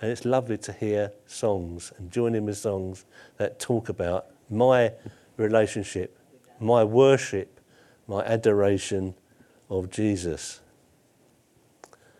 And 0.00 0.10
it's 0.10 0.24
lovely 0.24 0.58
to 0.58 0.72
hear 0.72 1.12
songs 1.26 1.92
and 1.96 2.10
join 2.10 2.34
in 2.34 2.44
with 2.44 2.58
songs 2.58 3.06
that 3.38 3.58
talk 3.58 3.88
about 3.88 4.26
my 4.50 4.92
relationship, 5.36 6.18
my 6.60 6.84
worship, 6.84 7.60
my 8.06 8.22
adoration 8.24 9.14
of 9.70 9.90
Jesus. 9.90 10.60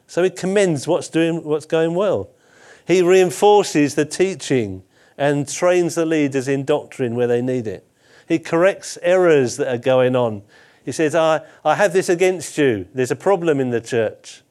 So 0.07 0.23
he 0.23 0.31
commends 0.31 0.87
what's, 0.87 1.09
doing, 1.09 1.45
what's 1.45 1.67
going 1.67 1.95
well. 1.95 2.31
He 2.87 3.03
reinforces 3.03 3.95
the 3.95 4.05
teaching 4.05 4.85
and 5.19 5.49
trains 5.49 5.97
the 5.97 6.07
leaders 6.07 6.47
in 6.49 6.65
doctrine 6.65 7.15
where 7.15 7.27
they 7.27 7.43
need 7.43 7.67
it. 7.67 7.87
He 8.29 8.39
corrects 8.39 8.99
errors 9.03 9.57
that 9.57 9.69
are 9.69 9.79
going 9.79 10.15
on. 10.15 10.43
He 10.85 10.93
says, 10.93 11.15
I, 11.15 11.43
I 11.65 11.75
have 11.75 11.93
this 11.93 12.09
against 12.09 12.57
you. 12.59 12.87
There's 12.95 13.11
a 13.11 13.17
problem 13.17 13.61
in 13.61 13.71
the 13.71 13.81
church. 13.81 14.43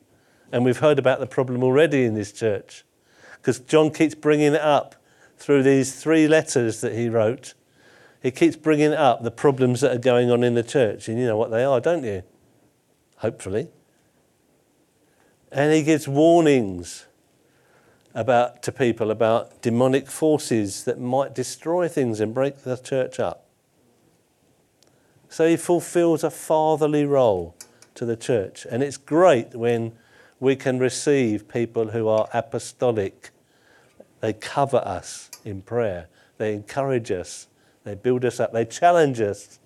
And 0.55 0.63
we've 0.63 0.79
heard 0.79 0.99
about 0.99 1.19
the 1.19 1.27
problem 1.27 1.63
already 1.63 2.05
in 2.05 2.13
this 2.13 2.31
church. 2.31 2.85
Because 3.33 3.59
John 3.59 3.91
keeps 3.91 4.15
bringing 4.15 4.53
it 4.53 4.61
up 4.61 4.95
through 5.37 5.63
these 5.63 6.01
three 6.01 6.29
letters 6.29 6.79
that 6.79 6.93
he 6.93 7.09
wrote. 7.09 7.55
He 8.23 8.31
keeps 8.31 8.55
bringing 8.55 8.93
up 8.93 9.21
the 9.21 9.31
problems 9.31 9.81
that 9.81 9.93
are 9.93 9.99
going 9.99 10.31
on 10.31 10.45
in 10.45 10.53
the 10.53 10.63
church. 10.63 11.09
And 11.09 11.19
you 11.19 11.25
know 11.25 11.35
what 11.35 11.51
they 11.51 11.65
are, 11.65 11.81
don't 11.81 12.05
you? 12.05 12.23
Hopefully. 13.17 13.67
And 15.51 15.73
he 15.73 15.83
gives 15.83 16.07
warnings 16.07 17.05
about, 18.13 18.63
to 18.63 18.71
people 18.71 19.11
about 19.11 19.61
demonic 19.61 20.07
forces 20.07 20.85
that 20.85 21.01
might 21.01 21.35
destroy 21.35 21.89
things 21.89 22.21
and 22.21 22.33
break 22.33 22.63
the 22.63 22.77
church 22.77 23.19
up. 23.19 23.45
So 25.27 25.49
he 25.49 25.57
fulfills 25.57 26.23
a 26.23 26.31
fatherly 26.31 27.03
role 27.03 27.57
to 27.95 28.05
the 28.05 28.15
church. 28.15 28.65
And 28.71 28.81
it's 28.81 28.95
great 28.95 29.53
when 29.53 29.97
we 30.45 30.55
can 30.55 30.77
receive 30.77 31.47
people 31.47 31.87
who 31.87 32.07
are 32.07 32.29
apostolic. 32.31 33.31
They 34.19 34.31
cover 34.31 34.77
us 34.77 35.31
in 35.43 35.63
prayer, 35.63 36.07
they 36.37 36.53
encourage 36.53 37.09
us, 37.09 37.47
they 37.83 37.95
build 37.95 38.23
us 38.23 38.39
up, 38.39 38.53
they 38.53 38.63
challenge 38.63 39.19
us. 39.19 39.59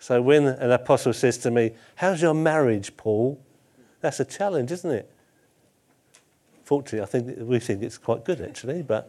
So 0.00 0.20
when 0.22 0.46
an 0.46 0.72
apostle 0.72 1.12
says 1.12 1.38
to 1.38 1.52
me, 1.52 1.70
How's 1.94 2.20
your 2.20 2.34
marriage, 2.34 2.96
Paul? 2.96 3.40
That's 4.00 4.18
a 4.18 4.24
challenge, 4.24 4.72
isn't 4.72 4.90
it? 4.90 5.08
Fortunately, 6.64 7.02
I 7.02 7.06
think 7.06 7.38
we 7.38 7.60
think 7.60 7.84
it's 7.84 7.98
quite 7.98 8.24
good 8.24 8.40
actually, 8.40 8.82
but 8.82 9.08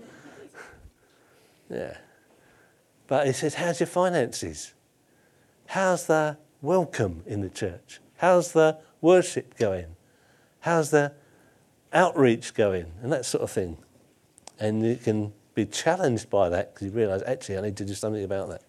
yeah. 1.72 1.98
But 3.08 3.26
he 3.26 3.34
says, 3.34 3.56
How's 3.56 3.80
your 3.80 3.88
finances? 3.88 4.76
How's 5.66 6.06
the 6.06 6.38
welcome 6.62 7.24
in 7.26 7.42
the 7.42 7.50
church? 7.50 8.00
How's 8.18 8.52
the 8.52 8.78
worship 9.02 9.58
going? 9.58 9.96
How's 10.62 10.92
the 10.92 11.14
outreach 11.94 12.54
going? 12.54 12.92
And 13.02 13.12
that 13.12 13.26
sort 13.26 13.44
of 13.44 13.52
thing. 13.52 13.78
And 14.60 14.86
you 14.86 14.96
can 14.96 15.34
be 15.54 15.66
challenged 15.66 16.30
by 16.30 16.50
that 16.50 16.74
because 16.74 16.88
you 16.88 16.94
realize, 16.94 17.22
actually, 17.24 17.58
I 17.58 17.62
need 17.62 17.78
to 17.78 17.86
do 17.86 17.94
something 17.94 18.24
about 18.24 18.50
that. 18.50 18.64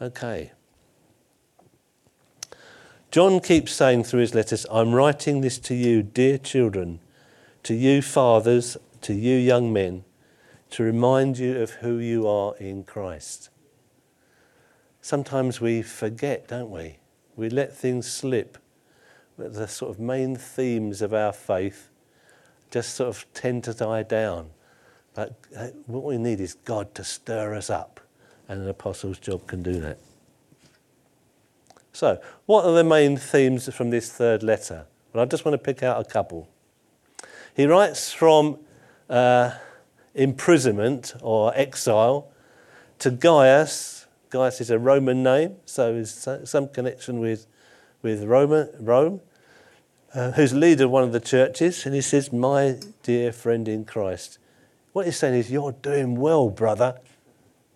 Okay. 0.00 0.52
John 3.10 3.40
keeps 3.40 3.72
saying 3.72 4.04
through 4.04 4.20
his 4.20 4.34
letters, 4.34 4.66
I'm 4.70 4.94
writing 4.94 5.40
this 5.40 5.58
to 5.60 5.74
you, 5.74 6.02
dear 6.02 6.38
children, 6.38 7.00
to 7.62 7.74
you 7.74 8.02
fathers, 8.02 8.76
to 9.02 9.14
you 9.14 9.36
young 9.36 9.72
men, 9.72 10.04
to 10.70 10.82
remind 10.82 11.38
you 11.38 11.60
of 11.60 11.70
who 11.70 11.98
you 11.98 12.28
are 12.28 12.54
in 12.56 12.84
Christ 12.84 13.50
sometimes 15.06 15.60
we 15.60 15.82
forget, 15.82 16.48
don't 16.48 16.70
we? 16.70 16.98
We 17.36 17.48
let 17.48 17.72
things 17.72 18.10
slip. 18.10 18.58
The 19.38 19.68
sort 19.68 19.90
of 19.90 20.00
main 20.00 20.36
themes 20.36 21.02
of 21.02 21.12
our 21.12 21.32
faith 21.32 21.88
just 22.70 22.94
sort 22.94 23.08
of 23.08 23.26
tend 23.34 23.64
to 23.64 23.74
die 23.74 24.02
down. 24.02 24.50
But 25.14 25.34
uh, 25.56 25.68
what 25.86 26.04
we 26.04 26.18
need 26.18 26.40
is 26.40 26.54
God 26.54 26.94
to 26.94 27.04
stir 27.04 27.54
us 27.54 27.70
up, 27.70 28.00
and 28.48 28.62
an 28.62 28.68
apostle's 28.68 29.18
job 29.18 29.46
can 29.46 29.62
do 29.62 29.80
that. 29.80 29.98
So, 31.92 32.20
what 32.44 32.66
are 32.66 32.72
the 32.72 32.84
main 32.84 33.16
themes 33.16 33.72
from 33.74 33.90
this 33.90 34.12
third 34.12 34.42
letter? 34.42 34.84
Well, 35.12 35.22
I 35.22 35.26
just 35.26 35.46
want 35.46 35.54
to 35.54 35.58
pick 35.58 35.82
out 35.82 35.98
a 35.98 36.04
couple. 36.04 36.48
He 37.54 37.64
writes 37.64 38.12
from 38.12 38.58
uh, 39.08 39.52
imprisonment 40.14 41.14
or 41.22 41.52
exile 41.56 42.30
to 42.98 43.10
Gaius, 43.10 44.06
Gaius 44.30 44.60
is 44.60 44.70
a 44.70 44.78
Roman 44.78 45.22
name, 45.22 45.56
so 45.64 45.94
there's 45.94 46.28
some 46.44 46.68
connection 46.68 47.20
with, 47.20 47.46
with 48.06 48.22
Rome, 48.22 48.68
Rome 48.78 49.20
uh, 50.14 50.30
who's 50.30 50.54
leader 50.54 50.84
of 50.84 50.92
one 50.92 51.02
of 51.02 51.10
the 51.10 51.20
churches, 51.20 51.84
and 51.84 51.94
he 51.94 52.00
says, 52.00 52.32
My 52.32 52.78
dear 53.02 53.32
friend 53.32 53.66
in 53.66 53.84
Christ. 53.84 54.38
What 54.92 55.06
he's 55.06 55.16
saying 55.16 55.34
is, 55.34 55.50
You're 55.50 55.72
doing 55.72 56.14
well, 56.14 56.48
brother. 56.48 57.00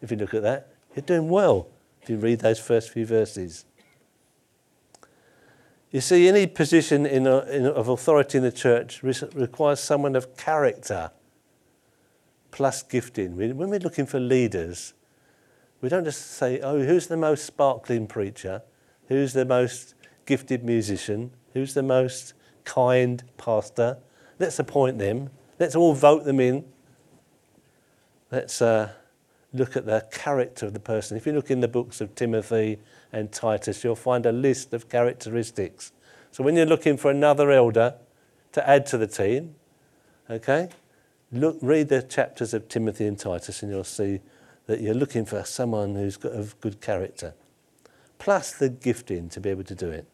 If 0.01 0.13
you 0.13 0.17
look 0.17 0.33
at 0.33 0.43
that, 0.43 0.69
you're 0.95 1.03
doing 1.03 1.29
well 1.29 1.67
if 2.01 2.09
you 2.09 2.17
read 2.17 2.39
those 2.39 2.61
first 2.61 2.91
few 2.91 3.05
verses. 3.05 3.65
You 5.91 6.01
see, 6.01 6.29
any 6.29 6.47
position 6.47 7.07
in 7.07 7.27
a, 7.27 7.41
in 7.41 7.67
of 7.67 7.89
authority 7.89 8.39
in 8.39 8.45
the 8.45 8.53
church 8.53 9.03
requires 9.03 9.81
someone 9.81 10.15
of 10.15 10.37
character 10.37 11.11
plus 12.53 12.85
gifting. 12.85 13.37
When 13.37 13.69
we're 13.69 13.81
looking 13.81 14.07
for 14.07 14.21
leaders, 14.21 14.95
we 15.81 15.89
don't 15.89 16.05
just 16.05 16.31
say, 16.31 16.61
oh, 16.61 16.85
who's 16.85 17.09
the 17.09 17.17
most 17.17 17.45
sparkling 17.45 18.07
preacher? 18.07 18.63
Who's 19.09 19.33
the 19.33 19.45
most 19.45 19.95
gifted 20.31 20.63
musician? 20.63 21.33
Who's 21.55 21.75
the 21.75 21.83
most 21.83 22.35
kind 22.63 23.21
pastor? 23.37 23.99
Let's 24.39 24.61
appoint 24.61 25.01
them. 25.01 25.31
Let's 25.59 25.75
all 25.75 25.93
vote 25.93 26.25
them 26.25 26.39
in. 26.39 26.65
Let's 28.31 28.63
uh, 28.63 28.93
look 29.53 29.77
at 29.77 29.87
the 29.87 30.07
character 30.13 30.67
of 30.67 30.73
the 30.73 30.79
person. 30.79 31.17
If 31.17 31.27
you 31.27 31.33
look 31.33 31.51
in 31.51 31.59
the 31.59 31.67
books 31.67 32.01
of 32.01 32.15
Timothy 32.15 32.79
and 33.13 33.33
Titus, 33.33 33.83
you'll 33.83 33.97
find 33.97 34.25
a 34.25 34.31
list 34.31 34.73
of 34.73 34.89
characteristics. 34.89 35.91
So 36.31 36.45
when 36.45 36.55
you're 36.55 36.65
looking 36.65 36.97
for 36.97 37.11
another 37.11 37.51
elder 37.51 37.97
to 38.53 38.71
add 38.71 38.87
to 38.87 38.99
the 38.99 39.09
team, 39.09 39.57
okay, 40.31 40.69
look, 41.33 41.59
read 41.61 41.89
the 41.89 42.03
chapters 42.03 42.55
of 42.55 42.69
Timothy 42.69 43.05
and 43.09 43.19
Titus, 43.19 43.65
and 43.65 43.73
you'll 43.73 43.83
see 43.83 44.21
that 44.67 44.81
you're 44.81 44.95
looking 44.95 45.25
for 45.25 45.43
someone 45.43 45.97
who's 45.97 46.17
got 46.17 46.35
a 46.35 46.47
good 46.61 46.81
character, 46.81 47.35
plus 48.21 48.53
the 48.53 48.69
gifting 48.69 49.29
to 49.31 49.41
be 49.41 49.51
able 49.51 49.65
to 49.65 49.75
do 49.75 49.91
it. 49.91 50.07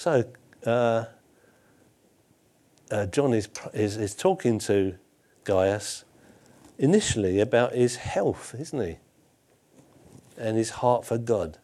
So, 0.00 0.24
uh, 0.64 1.04
uh, 2.90 3.04
John 3.08 3.34
is, 3.34 3.50
is, 3.74 3.98
is 3.98 4.14
talking 4.14 4.58
to 4.60 4.94
Gaius 5.44 6.06
initially 6.78 7.38
about 7.38 7.74
his 7.74 7.96
health, 7.96 8.54
isn't 8.58 8.80
he? 8.80 8.96
And 10.38 10.56
his 10.56 10.70
heart 10.70 11.04
for 11.04 11.18
God. 11.18 11.58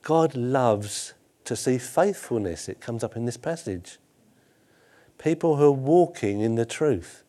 God 0.00 0.34
loves 0.34 1.12
to 1.44 1.54
see 1.54 1.76
faithfulness. 1.76 2.66
It 2.66 2.80
comes 2.80 3.04
up 3.04 3.14
in 3.14 3.26
this 3.26 3.36
passage. 3.36 3.98
People 5.18 5.56
who 5.56 5.64
are 5.64 5.70
walking 5.70 6.40
in 6.40 6.54
the 6.54 6.64
truth, 6.64 7.24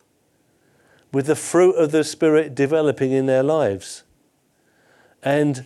with 1.12 1.26
the 1.26 1.36
fruit 1.36 1.74
of 1.74 1.92
the 1.92 2.06
Spirit 2.06 2.56
developing 2.56 3.12
in 3.12 3.26
their 3.26 3.44
lives, 3.44 4.06
and 5.22 5.66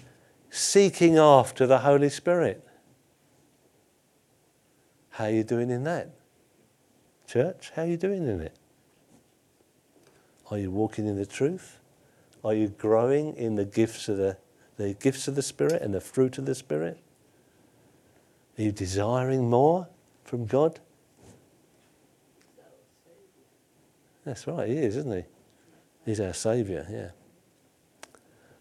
seeking 0.49 1.19
after 1.19 1.67
the 1.67 1.81
Holy 1.81 2.10
Spirit. 2.10 2.65
How 5.12 5.26
are 5.26 5.32
you 5.32 5.43
doing 5.43 5.69
in 5.69 5.84
that? 5.84 6.10
Church, 7.28 7.71
how 7.76 7.84
are 7.84 7.88
you 7.88 7.97
doing 7.97 8.28
in 8.28 8.41
it? 8.41 8.56
Are 10.50 10.58
you 10.58 10.71
walking 10.71 11.08
in 11.08 11.15
the 11.15 11.26
truth? 11.26 11.80
Are 12.43 12.54
you 12.54 12.69
growing 12.69 13.36
in 13.36 13.56
the 13.56 13.65
gifts 13.65 14.10
of 14.10 14.17
the, 14.17 14.38
the 14.78 14.93
gifts 14.95 15.28
of 15.28 15.36
the 15.36 15.41
Spirit 15.41 15.82
and 15.82 15.93
the 15.93 16.02
fruit 16.02 16.38
of 16.38 16.45
the 16.45 16.56
Spirit? 16.56 16.97
Are 18.58 18.62
you 18.62 18.71
desiring 18.71 19.50
more 19.50 19.88
from 20.24 20.45
God? 20.45 20.80
That's 24.26 24.45
right, 24.47 24.67
He 24.67 24.76
is, 24.76 24.97
isn't 24.97 25.13
He? 25.13 25.24
He's 26.06 26.19
our 26.19 26.34
Saviour, 26.34 26.86
yeah. 26.89 27.10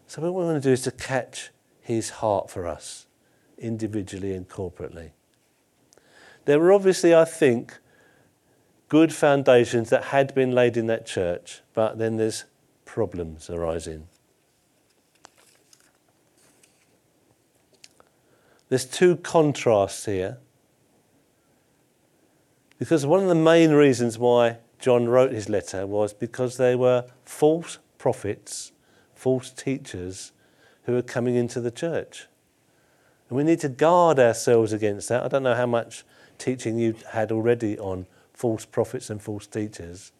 So, 0.07 0.21
what 0.21 0.33
we 0.33 0.43
want 0.43 0.61
to 0.61 0.69
do 0.69 0.73
is 0.73 0.81
to 0.83 0.91
catch 0.91 1.51
His 1.81 2.09
heart 2.09 2.49
for 2.49 2.67
us, 2.67 3.05
individually 3.57 4.33
and 4.33 4.47
corporately. 4.47 5.11
There 6.45 6.59
were 6.59 6.71
obviously, 6.71 7.13
I 7.13 7.25
think, 7.25 7.77
good 8.89 9.13
foundations 9.13 9.89
that 9.89 10.05
had 10.05 10.33
been 10.35 10.51
laid 10.51 10.75
in 10.75 10.87
that 10.87 11.05
church, 11.05 11.61
but 11.73 11.97
then 11.97 12.17
there's 12.17 12.45
problems 12.85 13.49
arising. 13.49 14.07
There's 18.69 18.85
two 18.85 19.17
contrasts 19.17 20.05
here. 20.05 20.37
Because 22.79 23.05
one 23.05 23.21
of 23.21 23.27
the 23.27 23.35
main 23.35 23.71
reasons 23.71 24.17
why 24.17 24.57
John 24.79 25.07
wrote 25.07 25.31
his 25.31 25.49
letter 25.49 25.85
was 25.85 26.13
because 26.13 26.57
there 26.57 26.77
were 26.77 27.05
false 27.23 27.77
prophets, 27.97 28.71
false 29.13 29.51
teachers 29.51 30.31
who 30.83 30.93
were 30.93 31.01
coming 31.01 31.35
into 31.35 31.61
the 31.61 31.69
church. 31.69 32.27
And 33.29 33.37
we 33.37 33.43
need 33.43 33.59
to 33.59 33.69
guard 33.69 34.19
ourselves 34.19 34.73
against 34.73 35.09
that. 35.09 35.23
I 35.23 35.27
don't 35.27 35.43
know 35.43 35.53
how 35.53 35.67
much 35.67 36.03
teaching 36.41 36.77
you 36.77 36.95
had 37.11 37.31
already 37.31 37.77
on 37.77 38.07
false 38.33 38.65
prophets 38.65 39.09
and 39.09 39.21
false 39.21 39.45
teachers, 39.45 40.11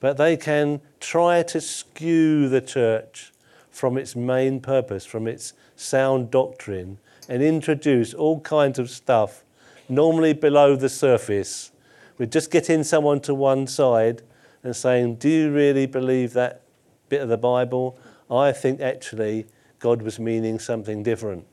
but 0.00 0.16
they 0.16 0.36
can 0.36 0.80
try 0.98 1.42
to 1.44 1.60
skew 1.60 2.48
the 2.48 2.60
church 2.60 3.32
from 3.70 3.96
its 3.96 4.16
main 4.16 4.60
purpose, 4.60 5.06
from 5.06 5.26
its 5.26 5.54
sound 5.76 6.30
doctrine, 6.30 6.98
and 7.28 7.42
introduce 7.42 8.12
all 8.12 8.40
kinds 8.40 8.78
of 8.78 8.90
stuff, 8.90 9.44
normally 9.88 10.32
below 10.32 10.74
the 10.74 10.88
surface. 10.88 11.70
We're 12.18 12.26
just 12.26 12.50
getting 12.50 12.82
someone 12.82 13.20
to 13.20 13.34
one 13.34 13.66
side 13.66 14.22
and 14.62 14.74
saying, 14.74 15.16
Do 15.16 15.28
you 15.28 15.52
really 15.52 15.86
believe 15.86 16.32
that 16.32 16.62
bit 17.08 17.20
of 17.20 17.28
the 17.28 17.38
Bible? 17.38 17.96
I 18.30 18.52
think 18.52 18.80
actually 18.80 19.46
God 19.78 20.02
was 20.02 20.18
meaning 20.18 20.58
something 20.58 21.02
different. 21.02 21.46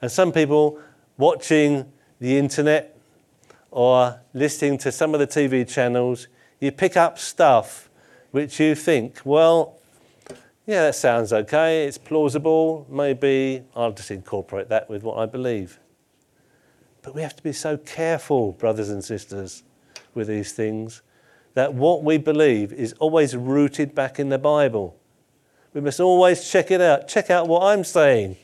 And 0.00 0.10
some 0.10 0.32
people 0.32 0.78
watching 1.16 1.92
the 2.22 2.38
internet 2.38 2.96
or 3.72 4.20
listening 4.32 4.78
to 4.78 4.92
some 4.92 5.12
of 5.12 5.18
the 5.18 5.26
TV 5.26 5.68
channels, 5.68 6.28
you 6.60 6.70
pick 6.70 6.96
up 6.96 7.18
stuff 7.18 7.90
which 8.30 8.60
you 8.60 8.76
think, 8.76 9.18
well, 9.24 9.80
yeah, 10.64 10.82
that 10.84 10.94
sounds 10.94 11.32
okay, 11.32 11.84
it's 11.84 11.98
plausible, 11.98 12.86
maybe 12.88 13.64
I'll 13.74 13.90
just 13.90 14.12
incorporate 14.12 14.68
that 14.68 14.88
with 14.88 15.02
what 15.02 15.18
I 15.18 15.26
believe. 15.26 15.80
But 17.02 17.16
we 17.16 17.22
have 17.22 17.34
to 17.34 17.42
be 17.42 17.52
so 17.52 17.76
careful, 17.76 18.52
brothers 18.52 18.88
and 18.88 19.02
sisters, 19.02 19.64
with 20.14 20.28
these 20.28 20.52
things, 20.52 21.02
that 21.54 21.74
what 21.74 22.04
we 22.04 22.18
believe 22.18 22.72
is 22.72 22.92
always 23.00 23.34
rooted 23.34 23.96
back 23.96 24.20
in 24.20 24.28
the 24.28 24.38
Bible. 24.38 24.96
We 25.74 25.80
must 25.80 25.98
always 25.98 26.48
check 26.48 26.70
it 26.70 26.80
out. 26.80 27.08
Check 27.08 27.30
out 27.30 27.48
what 27.48 27.64
I'm 27.64 27.82
saying. 27.82 28.36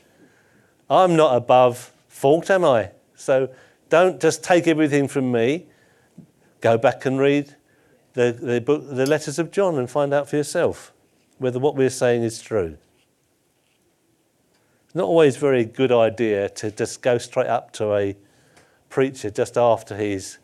I'm 0.89 1.15
not 1.15 1.37
above 1.37 1.93
fault, 2.09 2.49
am 2.49 2.65
I? 2.65 2.91
So 3.15 3.49
don't 3.89 4.21
just 4.21 4.43
take 4.43 4.67
everything 4.67 5.07
from 5.07 5.31
me. 5.31 5.65
Go 6.61 6.77
back 6.77 7.05
and 7.05 7.19
read 7.19 7.55
the, 8.13 8.31
the, 8.31 8.61
book, 8.61 8.83
the 8.87 9.05
letters 9.05 9.39
of 9.39 9.51
John 9.51 9.77
and 9.77 9.89
find 9.89 10.13
out 10.13 10.29
for 10.29 10.37
yourself 10.37 10.93
whether 11.37 11.59
what 11.59 11.75
we're 11.75 11.89
saying 11.89 12.23
is 12.23 12.41
true. 12.41 12.77
It's 14.85 14.95
not 14.95 15.05
always 15.05 15.37
a 15.37 15.39
very 15.39 15.65
good 15.65 15.91
idea 15.91 16.49
to 16.49 16.71
just 16.71 17.01
go 17.01 17.17
straight 17.17 17.47
up 17.47 17.71
to 17.73 17.95
a 17.95 18.15
preacher 18.89 19.29
just 19.29 19.57
after 19.57 19.97
he's 19.97 20.39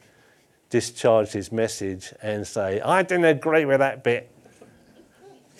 discharged 0.70 1.34
his 1.34 1.52
message 1.52 2.14
and 2.22 2.48
say, 2.48 2.80
I 2.82 3.04
didn't 3.04 3.26
agree 3.26 3.66
with 3.66 3.80
that 3.80 4.04
bit. 4.04 4.32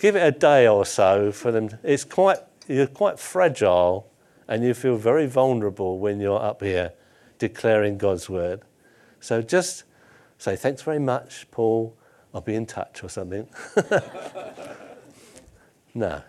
Give 0.00 0.16
it 0.16 0.20
a 0.20 0.30
day 0.30 0.66
or 0.68 0.86
so 0.86 1.32
for 1.32 1.52
them. 1.52 1.70
It's 1.82 2.04
quite, 2.04 2.38
you're 2.68 2.86
quite 2.86 3.18
fragile 3.18 4.10
and 4.48 4.62
you 4.62 4.74
feel 4.74 4.96
very 4.96 5.26
vulnerable 5.26 5.98
when 5.98 6.20
you're 6.20 6.40
up 6.40 6.62
here 6.62 6.92
declaring 7.38 7.98
God's 7.98 8.28
word. 8.28 8.62
So 9.20 9.42
just 9.42 9.84
say, 10.38 10.56
thanks 10.56 10.82
very 10.82 10.98
much, 10.98 11.50
Paul. 11.50 11.96
I'll 12.34 12.40
be 12.40 12.54
in 12.54 12.66
touch 12.66 13.02
or 13.02 13.08
something. 13.08 13.48
no. 15.94 16.22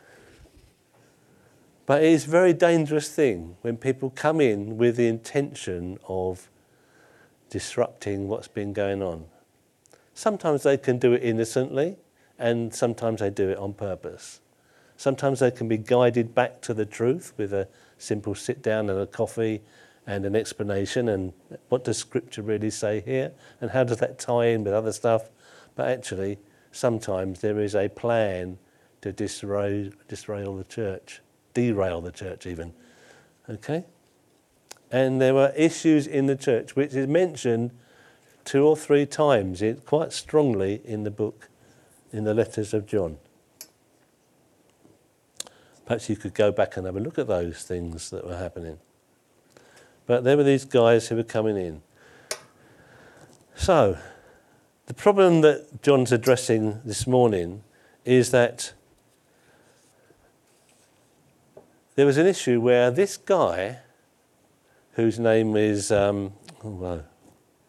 But 1.86 2.04
it 2.04 2.12
is 2.12 2.26
a 2.26 2.30
very 2.30 2.54
dangerous 2.54 3.10
thing 3.10 3.58
when 3.62 3.78
people 3.78 4.10
come 4.10 4.42
in 4.42 4.78
with 4.78 4.98
the 4.98 5.08
intention 5.08 5.98
of 6.08 6.50
disrupting 7.50 8.28
what's 8.28 8.48
been 8.48 8.74
going 8.74 9.02
on. 9.02 9.26
Sometimes 10.14 10.64
they 10.64 10.78
can 10.78 10.98
do 10.98 11.14
it 11.14 11.24
innocently, 11.24 11.96
and 12.40 12.74
sometimes 12.74 13.22
they 13.22 13.30
do 13.30 13.50
it 13.50 13.58
on 13.58 13.74
purpose. 13.74 14.42
Sometimes 14.98 15.40
they 15.40 15.52
can 15.52 15.68
be 15.68 15.78
guided 15.78 16.34
back 16.34 16.62
to 16.62 16.74
the 16.74 16.86
truth 16.86 17.34
with 17.38 17.54
a 17.54 17.68
simple 17.98 18.36
sit 18.36 18.62
down 18.62 18.90
and 18.90 19.00
a 19.00 19.06
coffee 19.06 19.62
and 20.08 20.26
an 20.26 20.36
explanation 20.36 21.10
and 21.10 21.34
what 21.68 21.84
does 21.84 21.98
scripture 21.98 22.42
really 22.42 22.70
say 22.70 23.02
here? 23.02 23.34
And 23.60 23.72
how 23.72 23.84
does 23.84 23.98
that 23.98 24.18
tie 24.18 24.46
in 24.48 24.64
with 24.64 24.74
other 24.74 24.94
stuff? 24.94 25.30
But 25.76 25.90
actually 25.90 26.40
sometimes 26.72 27.42
there 27.42 27.60
is 27.60 27.76
a 27.76 27.90
plan 27.90 28.58
to 29.02 29.12
disrail, 29.12 29.92
disrail 30.08 30.56
the 30.56 30.64
church 30.64 31.22
derail 31.54 32.02
the 32.02 32.12
church 32.12 32.46
even 32.46 32.72
okay? 33.50 33.84
And 34.92 35.20
there 35.20 35.34
were 35.34 35.52
issues 35.58 36.08
in 36.08 36.28
the 36.28 36.36
church 36.36 36.76
which 36.76 36.94
is 36.94 37.08
mentioned 37.08 37.72
two 38.46 38.64
or 38.64 38.78
three 38.78 39.06
times 39.06 39.62
quite 39.86 40.14
strongly 40.14 40.82
in 40.86 41.04
the 41.04 41.12
book 41.12 41.50
in 42.14 42.24
the 42.24 42.34
letters 42.34 42.74
of 42.74 42.86
john. 42.86 43.18
Perhaps 45.86 46.10
you 46.10 46.16
could 46.16 46.34
go 46.34 46.52
back 46.52 46.78
and 46.78 46.86
have 46.86 46.96
a 46.96 47.00
look 47.00 47.18
at 47.18 47.28
those 47.28 47.64
things 47.64 48.10
that 48.12 48.26
were 48.26 48.38
happening 48.38 48.78
but 50.08 50.24
there 50.24 50.38
were 50.38 50.44
these 50.44 50.66
guys 50.66 51.10
who 51.10 51.18
were 51.18 51.24
coming 51.24 51.58
in. 51.58 51.82
So, 53.56 53.98
the 54.86 54.94
problem 54.94 55.42
that 55.42 55.84
John's 55.84 56.14
addressing 56.14 56.82
this 56.86 57.06
morning 57.06 57.64
is 58.06 58.32
that 58.32 58.72
there 61.96 62.06
was 62.06 62.18
an 62.18 62.26
issue 62.26 62.62
where 62.62 62.90
this 62.90 63.18
guy, 63.18 63.80
whose 64.94 65.20
name 65.20 65.58
is, 65.58 65.92
um, 65.92 66.34
oh, 66.64 66.70
what 66.70 67.04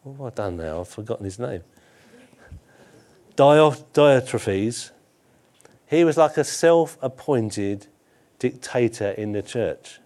have 0.05 0.20
I 0.20 0.31
done 0.31 0.57
now? 0.59 0.81
I've 0.83 0.88
forgotten 0.88 1.24
his 1.24 1.40
name. 1.40 1.62
Diotrephes, 3.35 4.90
he 5.87 6.05
was 6.05 6.16
like 6.16 6.37
a 6.37 6.44
self 6.44 6.98
appointed 7.03 7.88
dictator 8.38 9.11
in 9.11 9.33
the 9.33 9.42
church 9.42 9.98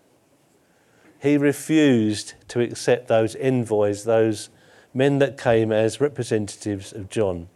he 1.23 1.37
refused 1.37 2.35
to 2.49 2.61
accept 2.61 3.07
those 3.07 3.37
envoys, 3.37 4.03
those 4.03 4.51
men 4.93 5.21
that 5.21 5.39
came 5.39 5.71
as 5.71 6.01
representatives 6.01 6.93
of 6.93 7.09
John. 7.09 7.49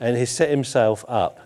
And 0.00 0.16
he 0.16 0.26
set 0.26 0.50
himself 0.50 1.04
up 1.06 1.38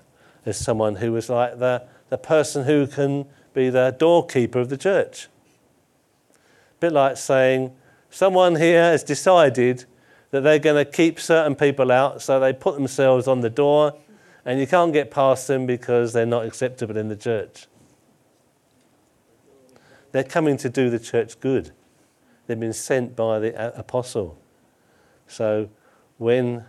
as 0.46 0.57
someone 0.57 0.96
who 0.96 1.12
was 1.12 1.29
like 1.29 1.59
the, 1.59 1.87
the 2.09 2.16
person 2.16 2.64
who 2.64 2.87
can 2.87 3.27
be 3.53 3.68
the 3.68 3.94
doorkeeper 3.99 4.59
of 4.59 4.70
the 4.70 4.79
church. 4.79 5.29
A 6.33 6.81
bit 6.81 6.92
like 6.94 7.18
saying, 7.18 7.73
someone 8.09 8.57
here 8.57 8.83
has 8.83 9.05
decided 9.05 9.85
that 10.31 10.40
they're 10.40 10.59
going 10.59 10.83
to 10.83 10.90
keep 10.90 11.20
certain 11.20 11.55
people 11.55 11.92
out, 11.92 12.23
so 12.23 12.40
they 12.40 12.55
put 12.55 12.75
themselves 12.75 13.29
on 13.29 13.42
the 13.42 13.51
door, 13.51 13.99
and 14.46 14.59
you 14.59 14.66
can't 14.66 14.94
get 14.94 15.11
past 15.11 15.46
them 15.46 15.66
because 15.66 16.14
they're 16.14 16.25
not 16.25 16.46
acceptable 16.46 16.96
in 16.96 17.09
the 17.09 17.16
church. 17.16 17.66
They're 20.12 20.25
coming 20.25 20.57
to 20.59 20.68
do 20.68 20.90
the 20.90 20.99
church 20.99 21.38
good. 21.40 21.73
They've 22.46 22.59
been 22.59 22.73
sent 22.73 23.14
by 23.14 23.38
the 23.38 23.79
apostle. 23.79 24.38
So 25.29 25.68
when, 26.18 26.64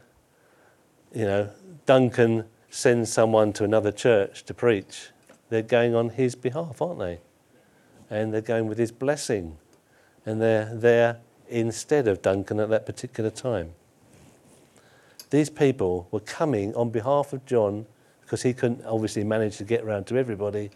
you 1.14 1.26
know, 1.26 1.50
Duncan 1.86 2.46
sends 2.70 3.12
someone 3.12 3.52
to 3.54 3.64
another 3.64 3.92
church 3.92 4.44
to 4.46 4.54
preach, 4.54 5.10
they're 5.50 5.62
going 5.62 5.96
on 5.96 6.10
his 6.10 6.36
behalf, 6.36 6.82
aren't 6.82 7.00
they? 7.00 7.20
And 8.10 8.34
they're 8.34 8.42
going 8.42 8.68
with 8.68 8.78
his 8.78 8.92
blessing. 8.92 9.58
And 10.26 10.42
they're 10.42 10.74
there 10.76 11.18
instead 11.50 12.08
of 12.08 12.22
Duncan 12.22 12.60
at 12.60 12.70
that 12.70 12.86
particular 12.86 13.30
time. 13.30 13.74
These 15.32 15.50
people 15.50 16.08
were 16.12 16.20
coming 16.20 16.76
on 16.76 16.90
behalf 16.90 17.34
of 17.34 17.46
John 17.46 17.86
because 18.22 18.44
he 18.44 18.54
couldn't 18.54 18.86
obviously 18.86 19.24
manage 19.24 19.58
to 19.58 19.64
get 19.64 19.84
around 19.84 20.06
to 20.08 20.18
everybody. 20.18 20.70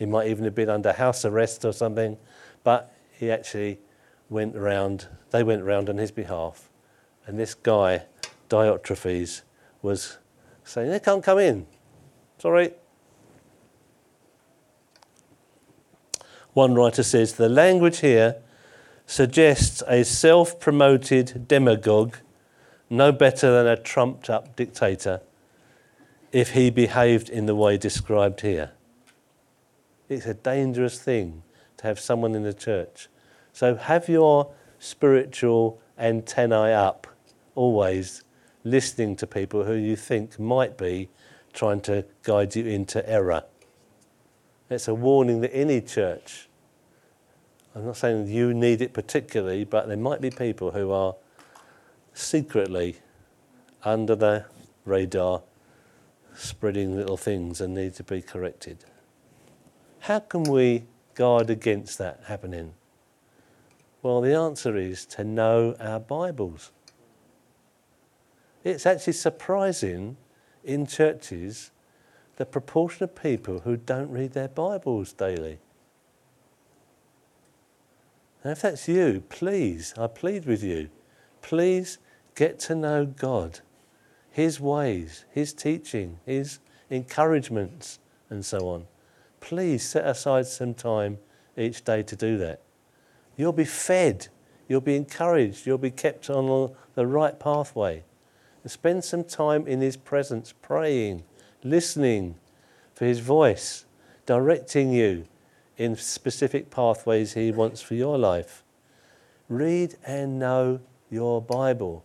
He 0.00 0.06
might 0.06 0.28
even 0.28 0.44
have 0.44 0.54
been 0.54 0.70
under 0.70 0.94
house 0.94 1.26
arrest 1.26 1.62
or 1.66 1.74
something, 1.74 2.16
but 2.64 2.90
he 3.12 3.30
actually 3.30 3.80
went 4.30 4.56
around, 4.56 5.08
they 5.30 5.42
went 5.42 5.60
around 5.60 5.90
on 5.90 5.98
his 5.98 6.10
behalf. 6.10 6.70
And 7.26 7.38
this 7.38 7.52
guy, 7.52 8.04
Diotrephes, 8.48 9.42
was 9.82 10.16
saying, 10.64 10.90
They 10.90 11.00
can't 11.00 11.22
come 11.22 11.38
in. 11.38 11.66
Sorry. 12.38 12.72
One 16.54 16.74
writer 16.74 17.02
says, 17.02 17.34
The 17.34 17.50
language 17.50 17.98
here 17.98 18.36
suggests 19.04 19.82
a 19.86 20.02
self 20.02 20.58
promoted 20.58 21.46
demagogue, 21.46 22.16
no 22.88 23.12
better 23.12 23.52
than 23.52 23.66
a 23.66 23.76
trumped 23.76 24.30
up 24.30 24.56
dictator, 24.56 25.20
if 26.32 26.52
he 26.52 26.70
behaved 26.70 27.28
in 27.28 27.44
the 27.44 27.54
way 27.54 27.76
described 27.76 28.40
here. 28.40 28.72
It's 30.10 30.26
a 30.26 30.34
dangerous 30.34 31.00
thing 31.00 31.44
to 31.76 31.86
have 31.86 32.00
someone 32.00 32.34
in 32.34 32.42
the 32.42 32.52
church. 32.52 33.08
So 33.52 33.76
have 33.76 34.08
your 34.08 34.52
spiritual 34.80 35.80
antennae 35.96 36.74
up, 36.74 37.06
always 37.54 38.24
listening 38.64 39.14
to 39.16 39.26
people 39.26 39.64
who 39.64 39.74
you 39.74 39.94
think 39.94 40.36
might 40.38 40.76
be 40.76 41.10
trying 41.52 41.80
to 41.82 42.04
guide 42.24 42.56
you 42.56 42.66
into 42.66 43.08
error. 43.08 43.44
It's 44.68 44.88
a 44.88 44.94
warning 44.94 45.42
that 45.42 45.54
any 45.54 45.80
church, 45.80 46.48
I'm 47.76 47.86
not 47.86 47.96
saying 47.96 48.26
you 48.26 48.52
need 48.52 48.82
it 48.82 48.92
particularly, 48.92 49.64
but 49.64 49.86
there 49.86 49.96
might 49.96 50.20
be 50.20 50.30
people 50.30 50.72
who 50.72 50.90
are 50.90 51.14
secretly 52.14 52.96
under 53.84 54.16
the 54.16 54.46
radar 54.84 55.42
spreading 56.34 56.96
little 56.96 57.16
things 57.16 57.60
and 57.60 57.74
need 57.74 57.94
to 57.94 58.02
be 58.02 58.20
corrected. 58.20 58.84
How 60.00 60.18
can 60.18 60.44
we 60.44 60.84
guard 61.14 61.50
against 61.50 61.98
that 61.98 62.20
happening? 62.26 62.72
Well, 64.02 64.22
the 64.22 64.34
answer 64.34 64.76
is 64.76 65.04
to 65.06 65.24
know 65.24 65.76
our 65.78 66.00
Bibles. 66.00 66.72
It's 68.64 68.86
actually 68.86 69.12
surprising 69.12 70.16
in 70.64 70.86
churches 70.86 71.70
the 72.36 72.46
proportion 72.46 73.04
of 73.04 73.14
people 73.14 73.60
who 73.60 73.76
don't 73.76 74.10
read 74.10 74.32
their 74.32 74.48
Bibles 74.48 75.12
daily. 75.12 75.58
And 78.42 78.52
if 78.52 78.62
that's 78.62 78.88
you, 78.88 79.22
please, 79.28 79.92
I 79.98 80.06
plead 80.06 80.46
with 80.46 80.62
you, 80.62 80.88
please 81.42 81.98
get 82.34 82.58
to 82.60 82.74
know 82.74 83.04
God, 83.04 83.60
His 84.30 84.58
ways, 84.58 85.26
His 85.30 85.52
teaching, 85.52 86.20
His 86.24 86.58
encouragements, 86.88 87.98
and 88.30 88.42
so 88.42 88.66
on. 88.68 88.86
Please 89.40 89.82
set 89.82 90.06
aside 90.06 90.46
some 90.46 90.74
time 90.74 91.18
each 91.56 91.84
day 91.84 92.02
to 92.02 92.14
do 92.14 92.38
that. 92.38 92.60
You'll 93.36 93.52
be 93.52 93.64
fed, 93.64 94.28
you'll 94.68 94.80
be 94.80 94.96
encouraged, 94.96 95.66
you'll 95.66 95.78
be 95.78 95.90
kept 95.90 96.30
on 96.30 96.74
the 96.94 97.06
right 97.06 97.38
pathway. 97.38 98.04
And 98.62 98.70
spend 98.70 99.04
some 99.04 99.24
time 99.24 99.66
in 99.66 99.80
His 99.80 99.96
presence, 99.96 100.52
praying, 100.60 101.24
listening 101.64 102.36
for 102.94 103.06
His 103.06 103.20
voice, 103.20 103.86
directing 104.26 104.92
you 104.92 105.26
in 105.78 105.96
specific 105.96 106.70
pathways 106.70 107.32
He 107.32 107.50
wants 107.50 107.80
for 107.80 107.94
your 107.94 108.18
life. 108.18 108.62
Read 109.48 109.96
and 110.06 110.38
know 110.38 110.80
your 111.10 111.40
Bible. 111.40 112.04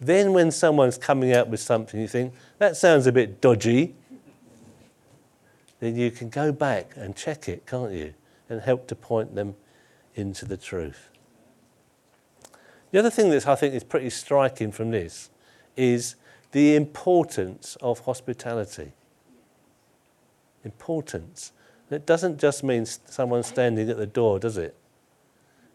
Then, 0.00 0.34
when 0.34 0.50
someone's 0.50 0.98
coming 0.98 1.32
out 1.32 1.48
with 1.48 1.60
something, 1.60 1.98
you 1.98 2.08
think, 2.08 2.34
that 2.58 2.76
sounds 2.76 3.06
a 3.06 3.12
bit 3.12 3.40
dodgy 3.40 3.94
then 5.84 5.96
you 5.96 6.10
can 6.10 6.30
go 6.30 6.50
back 6.50 6.92
and 6.96 7.14
check 7.14 7.48
it, 7.48 7.66
can't 7.66 7.92
you? 7.92 8.14
And 8.48 8.60
help 8.60 8.86
to 8.88 8.94
point 8.94 9.34
them 9.34 9.54
into 10.14 10.44
the 10.44 10.56
truth. 10.56 11.10
The 12.90 12.98
other 12.98 13.10
thing 13.10 13.30
that 13.30 13.46
I 13.46 13.54
think 13.54 13.74
is 13.74 13.84
pretty 13.84 14.10
striking 14.10 14.70
from 14.70 14.90
this 14.90 15.30
is 15.76 16.14
the 16.52 16.76
importance 16.76 17.76
of 17.82 18.00
hospitality. 18.00 18.92
Importance. 20.64 21.52
It 21.90 22.06
doesn't 22.06 22.38
just 22.38 22.62
mean 22.62 22.86
someone 22.86 23.42
standing 23.42 23.90
at 23.90 23.96
the 23.96 24.06
door, 24.06 24.38
does 24.38 24.56
it? 24.56 24.76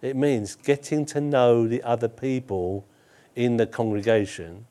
It 0.02 0.16
means 0.16 0.56
getting 0.56 1.06
to 1.08 1.22
know 1.22 1.68
the 1.68 1.84
other 1.84 2.08
people 2.08 2.86
in 3.36 3.58
the 3.58 3.68
congregation 3.68 4.66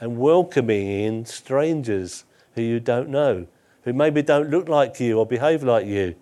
and 0.00 0.18
welcoming 0.18 0.86
in 0.86 1.26
strangers 1.26 2.24
who 2.54 2.62
you 2.62 2.78
don't 2.80 3.08
know 3.08 3.48
who 3.88 3.94
maybe 3.94 4.20
don't 4.20 4.50
look 4.50 4.68
like 4.68 5.00
you 5.00 5.18
or 5.18 5.24
behave 5.24 5.62
like 5.62 5.86
you, 5.86 6.14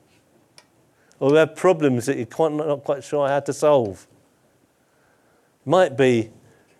or 1.18 1.30
who 1.30 1.34
have 1.34 1.56
problems 1.56 2.06
that 2.06 2.16
you're 2.16 2.26
quite, 2.26 2.52
not 2.52 2.84
quite 2.84 3.02
sure 3.02 3.26
how 3.26 3.40
to 3.40 3.52
solve. 3.52 4.06
Might 5.64 5.96
be 5.96 6.30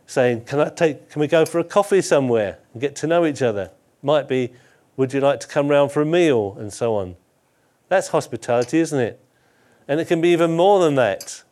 saying, 0.07 0.45
can, 0.45 0.61
I 0.61 0.69
take, 0.69 1.11
can 1.11 1.21
we 1.21 1.27
go 1.27 1.45
for 1.45 1.59
a 1.59 1.65
coffee 1.65 2.01
somewhere 2.01 2.59
and 2.73 2.81
get 2.81 2.95
to 2.97 3.09
know 3.09 3.27
each 3.27 3.43
other? 3.43 3.73
Might 4.01 4.29
be, 4.29 4.53
would 4.97 5.13
you 5.13 5.21
like 5.21 5.41
to 5.41 5.49
come 5.49 5.67
round 5.67 5.91
for 5.91 6.03
a 6.03 6.07
meal 6.07 6.57
and 6.57 6.73
so 6.73 6.95
on? 6.95 7.17
That's 7.89 8.09
hospitality, 8.09 8.79
isn't 8.79 9.01
it? 9.01 9.21
And 9.89 9.99
it 9.99 10.07
can 10.07 10.21
be 10.21 10.29
even 10.29 10.55
more 10.55 10.79
than 10.85 10.95
that. 10.95 11.43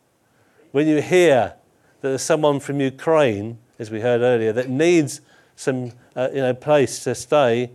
When 0.71 0.87
you 0.87 1.01
hear 1.01 1.55
that 1.99 2.07
there's 2.07 2.21
someone 2.21 2.61
from 2.61 2.79
Ukraine, 2.79 3.57
as 3.79 3.91
we 3.91 3.99
heard 3.99 4.21
earlier, 4.21 4.53
that 4.53 4.69
needs 4.69 5.19
some 5.57 5.91
uh, 6.15 6.29
you 6.33 6.41
know, 6.41 6.53
place 6.53 7.03
to 7.03 7.15
stay, 7.15 7.71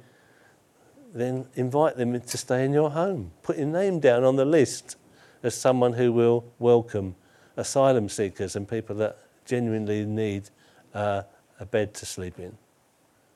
then 1.12 1.46
invite 1.55 1.96
them 1.96 2.18
to 2.20 2.38
stay 2.38 2.64
in 2.64 2.73
your 2.73 2.90
home. 2.90 3.33
Put 3.42 3.59
your 3.59 3.66
name 3.66 4.01
down 4.01 4.25
on 4.25 4.37
the 4.37 4.44
list 4.44 4.96
as 5.42 5.55
someone 5.55 5.94
who 5.94 6.12
will 6.12 6.44
welcome 6.59 7.16
asylum 7.57 8.09
seekers 8.09 8.57
and 8.57 8.68
people 8.68 8.96
that 8.96 9.18
genuinely 9.44 10.05
need 10.05 10.51
uh, 10.94 11.23
a 11.59 11.66
bed 11.66 11.94
to 11.94 12.07
sleep 12.07 12.38
in. 12.38 12.57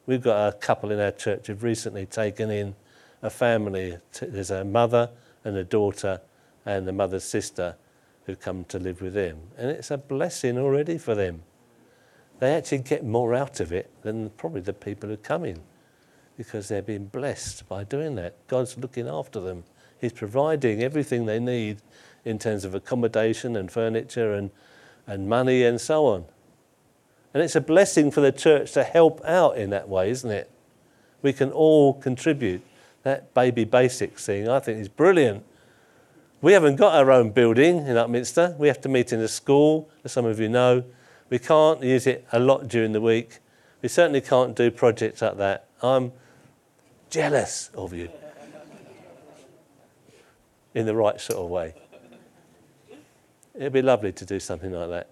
We've 0.07 0.23
got 0.23 0.49
a 0.49 0.57
couple 0.57 0.93
in 0.93 1.01
our 1.01 1.11
church 1.11 1.47
who've 1.47 1.63
recently 1.63 2.07
taken 2.07 2.51
in 2.51 2.75
a 3.23 3.31
family. 3.31 3.99
There's 4.21 4.51
a 4.51 4.65
mother 4.65 5.11
and 5.45 5.57
a 5.57 5.65
daughter 5.65 6.21
and 6.65 6.87
the 6.87 6.93
mother's 6.93 7.25
sister 7.25 7.77
who've 8.25 8.41
come 8.41 8.65
to 8.65 8.79
live 8.79 9.03
with 9.03 9.15
them. 9.15 9.39
And 9.59 9.71
it's 9.71 9.91
a 9.91 9.99
blessing 9.99 10.59
already 10.59 10.99
for 10.99 11.15
them. 11.15 11.43
They 12.39 12.55
actually 12.55 12.79
get 12.79 13.05
more 13.05 13.35
out 13.35 13.61
of 13.61 13.73
it 13.73 13.91
than 14.03 14.31
probably 14.31 14.61
the 14.61 14.73
people 14.73 15.09
who 15.09 15.17
come 15.17 15.45
in 15.45 15.61
because 16.37 16.68
they're 16.68 16.83
being 16.83 17.07
blessed 17.07 17.68
by 17.68 17.85
doing 17.85 18.14
that. 18.16 18.35
God's 18.49 18.77
looking 18.77 19.09
after 19.09 19.40
them. 19.40 19.64
He's 20.01 20.12
providing 20.12 20.83
everything 20.83 21.27
they 21.27 21.38
need 21.38 21.79
in 22.25 22.38
terms 22.38 22.64
of 22.64 22.75
accommodation 22.75 23.57
and 23.57 23.70
furniture 23.70 24.33
and, 24.35 24.51
and 25.07 25.29
money 25.29 25.64
and 25.64 25.81
so 25.81 26.07
on. 26.07 26.25
And 27.33 27.42
it's 27.42 27.57
a 27.57 27.61
blessing 27.61 28.11
for 28.11 28.20
the 28.20 28.33
church 28.33 28.73
to 28.73 28.85
help 28.85 29.25
out 29.25 29.57
in 29.57 29.70
that 29.70 29.88
way, 29.88 30.11
isn't 30.11 30.31
it? 30.31 30.51
We 31.23 31.33
can 31.33 31.51
all 31.51 31.94
contribute. 31.94 32.62
That 33.03 33.35
baby 33.35 33.64
basics 33.64 34.27
thing, 34.27 34.49
I 34.49 34.61
think, 34.61 34.81
is 34.81 34.88
brilliant. 34.88 35.44
We 36.40 36.53
haven't 36.53 36.77
got 36.77 36.94
our 36.94 37.11
own 37.11 37.31
building 37.31 37.79
in 37.79 37.97
Upminster. 37.97 38.57
We 38.59 38.68
have 38.68 38.81
to 38.83 38.88
meet 38.88 39.12
in 39.12 39.20
a 39.20 39.29
school, 39.29 39.90
as 40.05 40.12
some 40.12 40.27
of 40.27 40.38
you 40.38 40.49
know. 40.49 40.85
We 41.31 41.38
can't 41.38 41.83
use 41.83 42.07
it 42.07 42.27
a 42.33 42.38
lot 42.38 42.68
during 42.68 42.92
the 42.92 43.01
week. 43.01 43.38
We 43.83 43.88
certainly 43.88 44.20
can't 44.20 44.55
do 44.55 44.70
projects 44.70 45.23
like 45.23 45.37
that. 45.38 45.68
I'm 45.83 46.12
jealous 47.14 47.70
of 47.74 47.94
you 47.94 48.11
in 50.74 50.85
the 50.85 50.94
right 50.94 51.20
sort 51.20 51.38
of 51.38 51.48
way. 51.48 51.72
It'd 53.55 53.72
be 53.72 53.83
lovely 53.83 54.11
to 54.11 54.24
do 54.24 54.40
something 54.40 54.72
like 54.72 54.88
that. 54.88 55.11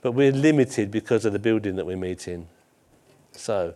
But 0.00 0.12
we're 0.12 0.32
limited 0.32 0.90
because 0.90 1.26
of 1.26 1.34
the 1.34 1.38
building 1.38 1.76
that 1.76 1.84
we 1.84 1.96
meet 1.96 2.26
in. 2.26 2.46
So, 3.32 3.74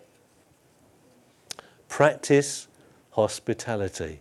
practice 1.90 2.68
hospitality. 3.10 4.20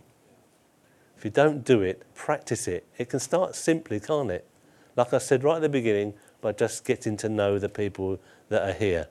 If 1.16 1.24
you 1.24 1.30
don't 1.30 1.64
do 1.64 1.80
it, 1.80 2.02
practice 2.14 2.68
it. 2.68 2.86
It 2.98 3.08
can 3.08 3.20
start 3.20 3.54
simply, 3.54 3.98
can't 3.98 4.30
it? 4.30 4.46
Like 4.94 5.14
I 5.14 5.18
said 5.18 5.42
right 5.42 5.56
at 5.56 5.62
the 5.62 5.70
beginning, 5.70 6.12
by 6.42 6.52
just 6.52 6.84
getting 6.84 7.16
to 7.18 7.30
know 7.30 7.58
the 7.58 7.70
people 7.70 8.20
that 8.50 8.68
are 8.68 8.74
here. 8.74 9.08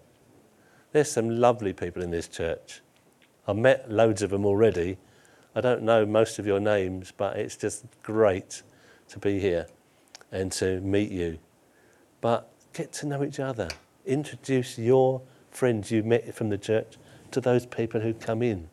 There's 0.91 1.11
some 1.11 1.29
lovely 1.29 1.73
people 1.73 2.03
in 2.03 2.11
this 2.11 2.27
church. 2.27 2.81
I've 3.47 3.57
met 3.57 3.91
loads 3.91 4.21
of 4.21 4.29
them 4.29 4.45
already. 4.45 4.97
I 5.55 5.61
don't 5.61 5.83
know 5.83 6.05
most 6.05 6.39
of 6.39 6.45
your 6.45 6.59
names, 6.59 7.11
but 7.15 7.37
it's 7.37 7.55
just 7.55 7.85
great 8.03 8.61
to 9.09 9.19
be 9.19 9.39
here 9.39 9.67
and 10.31 10.51
to 10.53 10.79
meet 10.81 11.11
you. 11.11 11.39
But 12.21 12.49
get 12.73 12.93
to 12.93 13.07
know 13.07 13.23
each 13.23 13.39
other. 13.39 13.69
Introduce 14.05 14.77
your 14.77 15.21
friends 15.49 15.91
you 15.91 16.03
met 16.03 16.33
from 16.33 16.49
the 16.49 16.57
church 16.57 16.97
to 17.31 17.41
those 17.41 17.65
people 17.65 18.01
who 18.01 18.13
come 18.13 18.41
in. 18.41 18.69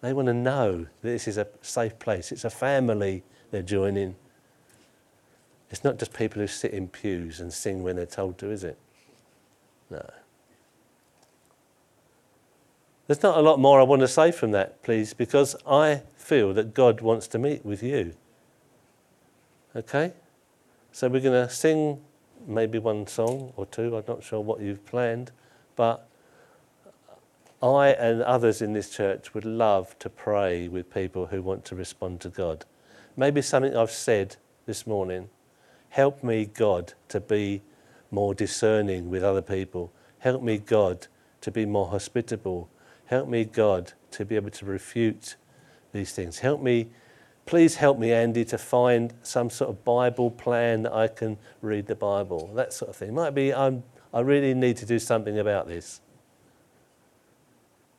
They 0.00 0.12
want 0.12 0.26
to 0.26 0.34
know 0.34 0.86
that 1.00 1.08
this 1.08 1.26
is 1.26 1.38
a 1.38 1.46
safe 1.62 1.98
place. 1.98 2.30
It's 2.32 2.44
a 2.44 2.50
family 2.50 3.24
they're 3.50 3.62
joining. 3.62 4.16
It's 5.70 5.82
not 5.82 5.98
just 5.98 6.12
people 6.12 6.40
who 6.40 6.46
sit 6.46 6.72
in 6.72 6.88
pews 6.88 7.40
and 7.40 7.52
sing 7.52 7.82
when 7.82 7.96
they're 7.96 8.06
told 8.06 8.38
to, 8.38 8.50
is 8.50 8.62
it? 8.62 8.78
No. 9.90 10.04
There's 13.06 13.22
not 13.22 13.38
a 13.38 13.40
lot 13.40 13.60
more 13.60 13.80
I 13.80 13.84
want 13.84 14.00
to 14.00 14.08
say 14.08 14.32
from 14.32 14.50
that, 14.52 14.82
please, 14.82 15.14
because 15.14 15.54
I 15.66 16.02
feel 16.16 16.52
that 16.54 16.74
God 16.74 17.00
wants 17.00 17.28
to 17.28 17.38
meet 17.38 17.64
with 17.64 17.82
you. 17.82 18.14
Okay? 19.76 20.12
So 20.90 21.08
we're 21.08 21.20
going 21.20 21.46
to 21.46 21.52
sing 21.52 22.00
maybe 22.46 22.78
one 22.78 23.06
song 23.06 23.52
or 23.56 23.66
two. 23.66 23.96
I'm 23.96 24.04
not 24.08 24.24
sure 24.24 24.40
what 24.40 24.60
you've 24.60 24.84
planned, 24.86 25.30
but 25.76 26.08
I 27.62 27.88
and 27.88 28.22
others 28.22 28.60
in 28.60 28.72
this 28.72 28.90
church 28.90 29.34
would 29.34 29.44
love 29.44 29.98
to 30.00 30.10
pray 30.10 30.68
with 30.68 30.92
people 30.92 31.26
who 31.26 31.42
want 31.42 31.64
to 31.66 31.74
respond 31.74 32.20
to 32.22 32.28
God. 32.28 32.64
Maybe 33.16 33.40
something 33.40 33.76
I've 33.76 33.90
said 33.90 34.36
this 34.66 34.86
morning. 34.86 35.28
Help 35.90 36.22
me, 36.22 36.44
God, 36.44 36.92
to 37.08 37.20
be 37.20 37.62
more 38.10 38.34
discerning 38.34 39.10
with 39.10 39.22
other 39.22 39.42
people. 39.42 39.92
Help 40.18 40.42
me, 40.42 40.58
God, 40.58 41.06
to 41.40 41.50
be 41.50 41.64
more 41.64 41.88
hospitable. 41.88 42.68
Help 43.06 43.28
me, 43.28 43.44
God, 43.44 43.92
to 44.12 44.24
be 44.24 44.36
able 44.36 44.50
to 44.50 44.64
refute 44.64 45.36
these 45.92 46.12
things. 46.12 46.40
Help 46.40 46.60
me, 46.60 46.88
please 47.46 47.76
help 47.76 47.98
me, 47.98 48.12
Andy, 48.12 48.44
to 48.46 48.58
find 48.58 49.14
some 49.22 49.48
sort 49.50 49.70
of 49.70 49.84
Bible 49.84 50.30
plan 50.30 50.82
that 50.82 50.92
I 50.92 51.08
can 51.08 51.38
read 51.62 51.86
the 51.86 51.94
Bible. 51.94 52.50
That 52.54 52.72
sort 52.72 52.90
of 52.90 52.96
thing. 52.96 53.14
Might 53.14 53.34
be 53.34 53.54
I'm, 53.54 53.84
I 54.12 54.20
really 54.20 54.54
need 54.54 54.76
to 54.78 54.86
do 54.86 54.98
something 54.98 55.38
about 55.38 55.68
this. 55.68 56.00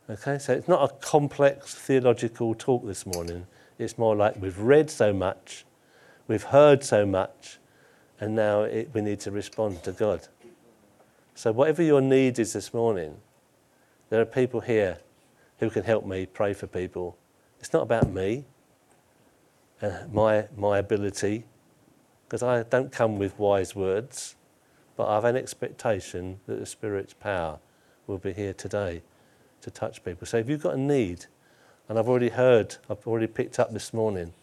Okay, 0.09 0.39
so 0.39 0.53
it's 0.53 0.67
not 0.67 0.89
a 0.89 0.93
complex 1.05 1.75
theological 1.75 2.55
talk 2.55 2.85
this 2.85 3.05
morning. 3.05 3.45
It's 3.77 3.97
more 3.97 4.15
like 4.15 4.41
we've 4.41 4.59
read 4.59 4.89
so 4.89 5.13
much, 5.13 5.65
we've 6.27 6.43
heard 6.43 6.83
so 6.83 7.05
much, 7.05 7.59
and 8.19 8.35
now 8.35 8.61
it, 8.61 8.89
we 8.93 9.01
need 9.01 9.19
to 9.21 9.31
respond 9.31 9.83
to 9.83 9.91
God. 9.91 10.27
So, 11.35 11.51
whatever 11.51 11.83
your 11.83 12.01
need 12.01 12.39
is 12.39 12.53
this 12.53 12.73
morning, 12.73 13.17
there 14.09 14.21
are 14.21 14.25
people 14.25 14.61
here 14.61 14.99
who 15.59 15.69
can 15.69 15.83
help 15.83 16.05
me 16.05 16.25
pray 16.25 16.53
for 16.53 16.67
people. 16.67 17.17
It's 17.59 17.73
not 17.73 17.83
about 17.83 18.11
me, 18.11 18.45
and 19.81 20.13
my, 20.13 20.47
my 20.55 20.77
ability, 20.79 21.45
because 22.25 22.43
I 22.43 22.63
don't 22.63 22.91
come 22.91 23.17
with 23.17 23.37
wise 23.39 23.75
words, 23.75 24.35
but 24.95 25.07
I 25.07 25.15
have 25.15 25.25
an 25.25 25.35
expectation 25.35 26.39
that 26.47 26.59
the 26.59 26.65
Spirit's 26.65 27.13
power 27.13 27.59
will 28.05 28.17
be 28.17 28.33
here 28.33 28.53
today 28.53 29.01
to 29.61 29.71
touch 29.71 30.03
people. 30.03 30.25
So 30.27 30.37
if 30.37 30.49
you've 30.49 30.63
got 30.63 30.75
a 30.75 30.79
need, 30.79 31.25
and 31.89 31.97
I've 31.97 32.09
already 32.09 32.29
heard, 32.29 32.75
I've 32.89 33.05
already 33.07 33.27
picked 33.27 33.59
up 33.59 33.71
this 33.71 33.93
morning 33.93 34.33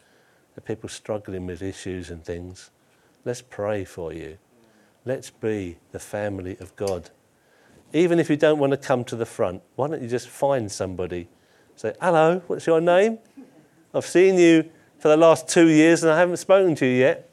that 0.55 0.65
people 0.65 0.89
struggling 0.89 1.47
with 1.47 1.63
issues 1.63 2.11
and 2.11 2.25
things, 2.25 2.71
let's 3.25 3.43
pray 3.43 3.85
for 3.85 4.13
you. 4.13 4.39
Let's 5.05 5.31
be 5.31 5.77
the 5.93 5.99
family 5.99 6.57
of 6.61 6.75
God. 6.77 7.11
Even 7.95 8.19
if 8.19 8.29
you 8.29 8.37
don't 8.37 8.59
want 8.59 8.73
to 8.73 8.77
come 8.77 9.05
to 9.05 9.17
the 9.17 9.25
front, 9.25 9.63
why 9.77 9.89
don't 9.89 10.03
you 10.03 10.09
just 10.09 10.29
find 10.29 10.71
somebody? 10.71 11.29
Say, 11.77 11.95
hello, 12.01 12.43
what's 12.49 12.67
your 12.67 12.81
name? 12.81 13.19
I've 13.95 14.05
seen 14.05 14.37
you 14.37 14.69
for 14.99 15.09
the 15.09 15.17
last 15.17 15.49
two 15.49 15.69
years 15.69 16.03
and 16.03 16.13
I 16.13 16.19
haven't 16.19 16.37
spoken 16.37 16.75
to 16.75 16.87
you 16.87 16.99
yet. 16.99 17.31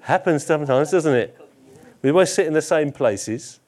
Happens 0.00 0.44
sometimes, 0.44 0.90
doesn't 0.90 1.14
it? 1.14 1.38
We 2.02 2.10
always 2.10 2.32
sit 2.32 2.46
in 2.46 2.54
the 2.54 2.62
same 2.62 2.90
places 2.90 3.60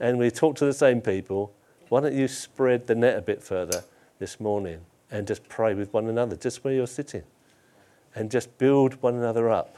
and 0.00 0.18
we 0.18 0.30
talk 0.30 0.56
to 0.56 0.64
the 0.64 0.72
same 0.72 1.02
people 1.02 1.52
why 1.88 2.00
don't 2.00 2.14
you 2.14 2.28
spread 2.28 2.86
the 2.86 2.94
net 2.94 3.16
a 3.16 3.22
bit 3.22 3.42
further 3.42 3.84
this 4.18 4.40
morning 4.40 4.80
and 5.10 5.26
just 5.26 5.48
pray 5.48 5.74
with 5.74 5.92
one 5.92 6.06
another, 6.06 6.36
just 6.36 6.62
where 6.62 6.74
you're 6.74 6.86
sitting, 6.86 7.22
and 8.14 8.30
just 8.30 8.58
build 8.58 9.00
one 9.02 9.14
another 9.14 9.48
up 9.48 9.76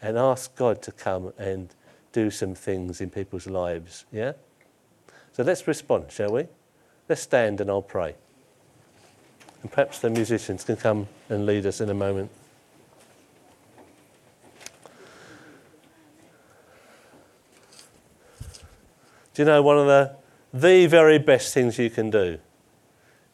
and 0.00 0.16
ask 0.16 0.54
God 0.54 0.80
to 0.82 0.92
come 0.92 1.32
and 1.38 1.74
do 2.12 2.30
some 2.30 2.54
things 2.54 3.00
in 3.00 3.10
people's 3.10 3.46
lives. 3.46 4.04
Yeah? 4.12 4.32
So 5.32 5.42
let's 5.42 5.66
respond, 5.66 6.10
shall 6.10 6.32
we? 6.32 6.46
Let's 7.08 7.22
stand 7.22 7.60
and 7.60 7.70
I'll 7.70 7.82
pray. 7.82 8.14
And 9.62 9.70
perhaps 9.70 9.98
the 9.98 10.10
musicians 10.10 10.64
can 10.64 10.76
come 10.76 11.08
and 11.28 11.46
lead 11.46 11.66
us 11.66 11.80
in 11.80 11.90
a 11.90 11.94
moment. 11.94 12.30
Do 19.34 19.42
you 19.42 19.44
know 19.46 19.62
one 19.62 19.78
of 19.78 19.86
the 19.86 20.16
the 20.52 20.86
very 20.86 21.18
best 21.18 21.54
things 21.54 21.78
you 21.78 21.90
can 21.90 22.10
do 22.10 22.38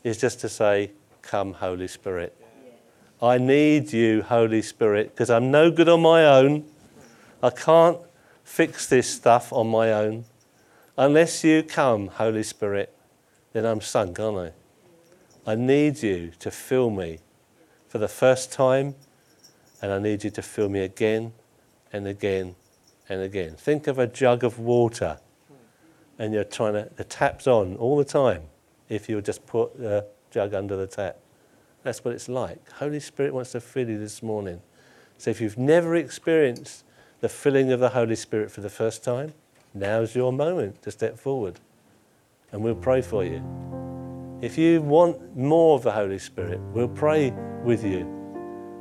is 0.04 0.18
just 0.18 0.40
to 0.40 0.48
say, 0.48 0.90
Come, 1.22 1.54
Holy 1.54 1.88
Spirit. 1.88 2.36
I 3.22 3.38
need 3.38 3.92
you, 3.92 4.22
Holy 4.22 4.62
Spirit, 4.62 5.10
because 5.10 5.30
I'm 5.30 5.50
no 5.50 5.70
good 5.70 5.88
on 5.88 6.02
my 6.02 6.24
own. 6.24 6.64
I 7.42 7.50
can't 7.50 7.98
fix 8.46 8.87
this 8.87 9.12
stuff 9.12 9.52
on 9.52 9.66
my 9.66 9.92
own. 9.92 10.24
Unless 10.96 11.42
you 11.44 11.62
come, 11.64 12.06
Holy 12.06 12.44
Spirit, 12.44 12.96
then 13.52 13.66
I'm 13.66 13.80
sunk, 13.80 14.18
aren't 14.20 14.54
I? 15.46 15.52
I 15.52 15.54
need 15.56 16.02
you 16.02 16.32
to 16.38 16.50
fill 16.50 16.88
me 16.90 17.18
for 17.88 17.98
the 17.98 18.09
first 18.09 18.52
time, 18.52 18.94
and 19.82 19.92
I 19.92 19.98
need 19.98 20.24
you 20.24 20.30
to 20.30 20.42
fill 20.42 20.68
me 20.68 20.80
again 20.80 21.32
and 21.92 22.06
again 22.06 22.54
and 23.09 23.20
again. 23.20 23.56
Think 23.56 23.88
of 23.88 23.98
a 23.98 24.06
jug 24.06 24.44
of 24.44 24.59
water 24.59 25.18
and 26.18 26.32
you're 26.32 26.44
trying 26.44 26.72
to, 26.74 26.88
the 26.96 27.04
tap's 27.04 27.46
on 27.46 27.76
all 27.76 27.96
the 27.96 28.04
time 28.04 28.42
if 28.88 29.09
you 29.09 29.20
just 29.20 29.44
put 29.46 29.76
the 29.78 30.06
jug 30.30 30.54
under 30.54 30.76
the 30.76 30.87
tap. 30.87 31.18
That's 31.82 32.04
what 32.04 32.14
it's 32.14 32.28
like. 32.28 32.70
Holy 32.72 33.00
Spirit 33.00 33.35
wants 33.35 33.52
to 33.52 33.61
fill 33.61 33.88
you 33.88 33.98
this 33.98 34.22
morning. 34.22 34.61
So 35.18 35.30
if 35.30 35.40
you've 35.40 35.59
never 35.59 35.94
experienced 35.94 36.85
the 37.20 37.29
filling 37.29 37.72
of 37.72 37.81
the 37.81 37.90
Holy 37.90 38.16
Spirit 38.16 38.50
for 38.50 38.61
the 38.61 38.70
first 38.70 39.02
time, 39.02 39.33
now's 39.74 40.14
your 40.14 40.33
moment 40.33 40.83
to 40.83 40.90
step 40.90 41.18
forward 41.18 41.61
and 42.52 42.62
we'll 42.62 42.74
pray 42.74 43.02
for 43.02 43.24
you. 43.24 43.42
If 44.40 44.59
you 44.59 44.83
want 44.83 45.37
more 45.37 45.76
of 45.76 45.83
the 45.83 45.92
Holy 45.92 46.18
Spirit, 46.18 46.61
we'll 46.72 46.88
pray 46.88 47.31
with 47.64 47.85
you. 47.85 48.12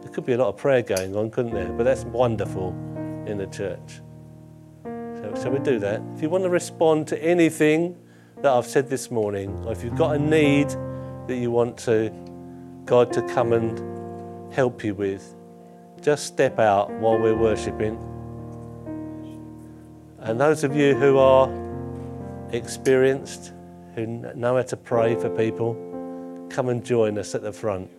There 0.02 0.12
could 0.12 0.26
be 0.26 0.34
a 0.34 0.38
lot 0.38 0.50
of 0.50 0.58
prayer 0.58 0.82
going 0.82 1.15
on, 1.15 1.32
couldn't 1.32 1.54
there? 1.54 1.71
But 1.71 1.84
that's 1.84 2.04
wonderful 2.06 2.69
in 3.26 3.38
the 3.38 3.48
church. 3.48 4.02
So 5.41 5.50
we 5.50 5.60
do 5.60 5.80
that. 5.80 6.02
If 6.15 6.21
you 6.21 6.30
want 6.30 6.43
to 6.43 6.50
respond 6.50 7.08
to 7.08 7.21
anything 7.24 7.98
that 8.41 8.52
I've 8.52 8.67
said 8.67 8.89
this 8.89 9.10
morning, 9.10 9.50
or 9.65 9.71
if 9.71 9.84
you've 9.84 9.98
got 9.98 10.15
a 10.15 10.19
need 10.19 10.69
that 11.28 11.36
you 11.36 11.52
want 11.52 11.78
to 11.80 12.13
God 12.86 13.12
to 13.13 13.21
come 13.24 13.52
and 13.54 14.54
help 14.54 14.84
you 14.84 14.93
with, 14.93 15.36
just 16.02 16.28
step 16.28 16.60
out 16.60 16.91
while 16.91 17.17
we're 17.17 17.36
worshipping. 17.36 17.98
And 20.25 20.41
those 20.41 20.63
of 20.63 20.75
you 20.75 20.95
who 20.95 21.19
are 21.19 21.47
experienced, 22.51 23.53
who 23.93 24.07
know 24.07 24.55
how 24.55 24.63
to 24.63 24.75
pray 24.75 25.13
for 25.13 25.29
people, 25.29 25.75
come 26.49 26.69
and 26.69 26.83
join 26.83 27.19
us 27.19 27.35
at 27.35 27.43
the 27.43 27.51
front. 27.51 27.91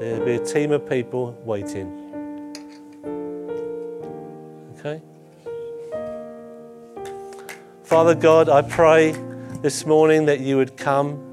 There'll 0.00 0.24
be 0.24 0.34
a 0.34 0.44
team 0.44 0.72
of 0.72 0.88
people 0.88 1.40
waiting. 1.44 1.86
Okay? 4.80 5.00
Father 7.84 8.16
God, 8.16 8.48
I 8.48 8.62
pray 8.62 9.12
this 9.62 9.86
morning 9.86 10.26
that 10.26 10.40
you 10.40 10.56
would 10.56 10.76
come. 10.76 11.24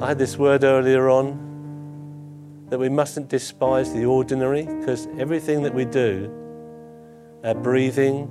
I 0.00 0.08
had 0.08 0.18
this 0.18 0.36
word 0.36 0.64
earlier 0.64 1.08
on 1.08 1.45
that 2.68 2.78
we 2.78 2.88
mustn't 2.88 3.28
despise 3.28 3.92
the 3.92 4.04
ordinary 4.04 4.64
because 4.64 5.06
everything 5.18 5.62
that 5.62 5.74
we 5.74 5.84
do, 5.84 6.30
our 7.44 7.54
breathing, 7.54 8.28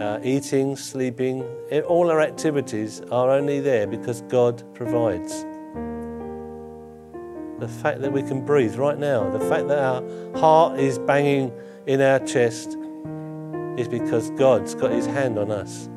our 0.00 0.20
eating, 0.22 0.76
sleeping, 0.76 1.42
all 1.86 2.10
our 2.10 2.20
activities 2.20 3.00
are 3.12 3.30
only 3.30 3.60
there 3.60 3.86
because 3.86 4.22
God 4.22 4.62
provides. 4.74 5.44
The 7.60 7.68
fact 7.68 8.00
that 8.02 8.12
we 8.12 8.22
can 8.22 8.44
breathe 8.44 8.76
right 8.76 8.98
now, 8.98 9.30
the 9.30 9.40
fact 9.40 9.68
that 9.68 9.78
our 9.78 10.02
heart 10.38 10.78
is 10.78 10.98
banging 10.98 11.52
in 11.86 12.00
our 12.00 12.18
chest 12.18 12.76
is 13.78 13.88
because 13.88 14.30
God's 14.32 14.74
got 14.74 14.90
his 14.90 15.06
hand 15.06 15.38
on 15.38 15.50
us. 15.50 15.88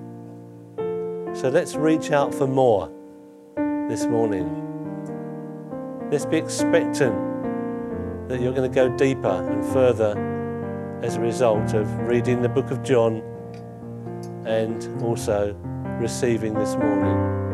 So 1.39 1.49
let's 1.49 1.75
reach 1.75 2.11
out 2.11 2.33
for 2.33 2.47
more 2.47 2.91
this 3.89 4.05
morning. 4.05 4.68
Let's 6.11 6.25
be 6.25 6.37
expectant 6.37 7.15
that 8.29 8.41
you're 8.41 8.51
going 8.51 8.69
to 8.69 8.73
go 8.73 8.89
deeper 8.97 9.27
and 9.27 9.63
further 9.71 10.17
as 11.03 11.17
a 11.17 11.19
result 11.19 11.75
of 11.75 11.87
reading 11.99 12.41
the 12.41 12.49
book 12.49 12.71
of 12.71 12.81
John 12.81 13.21
and 14.43 15.03
also 15.03 15.53
receiving 15.99 16.55
this 16.55 16.75
morning. 16.75 17.48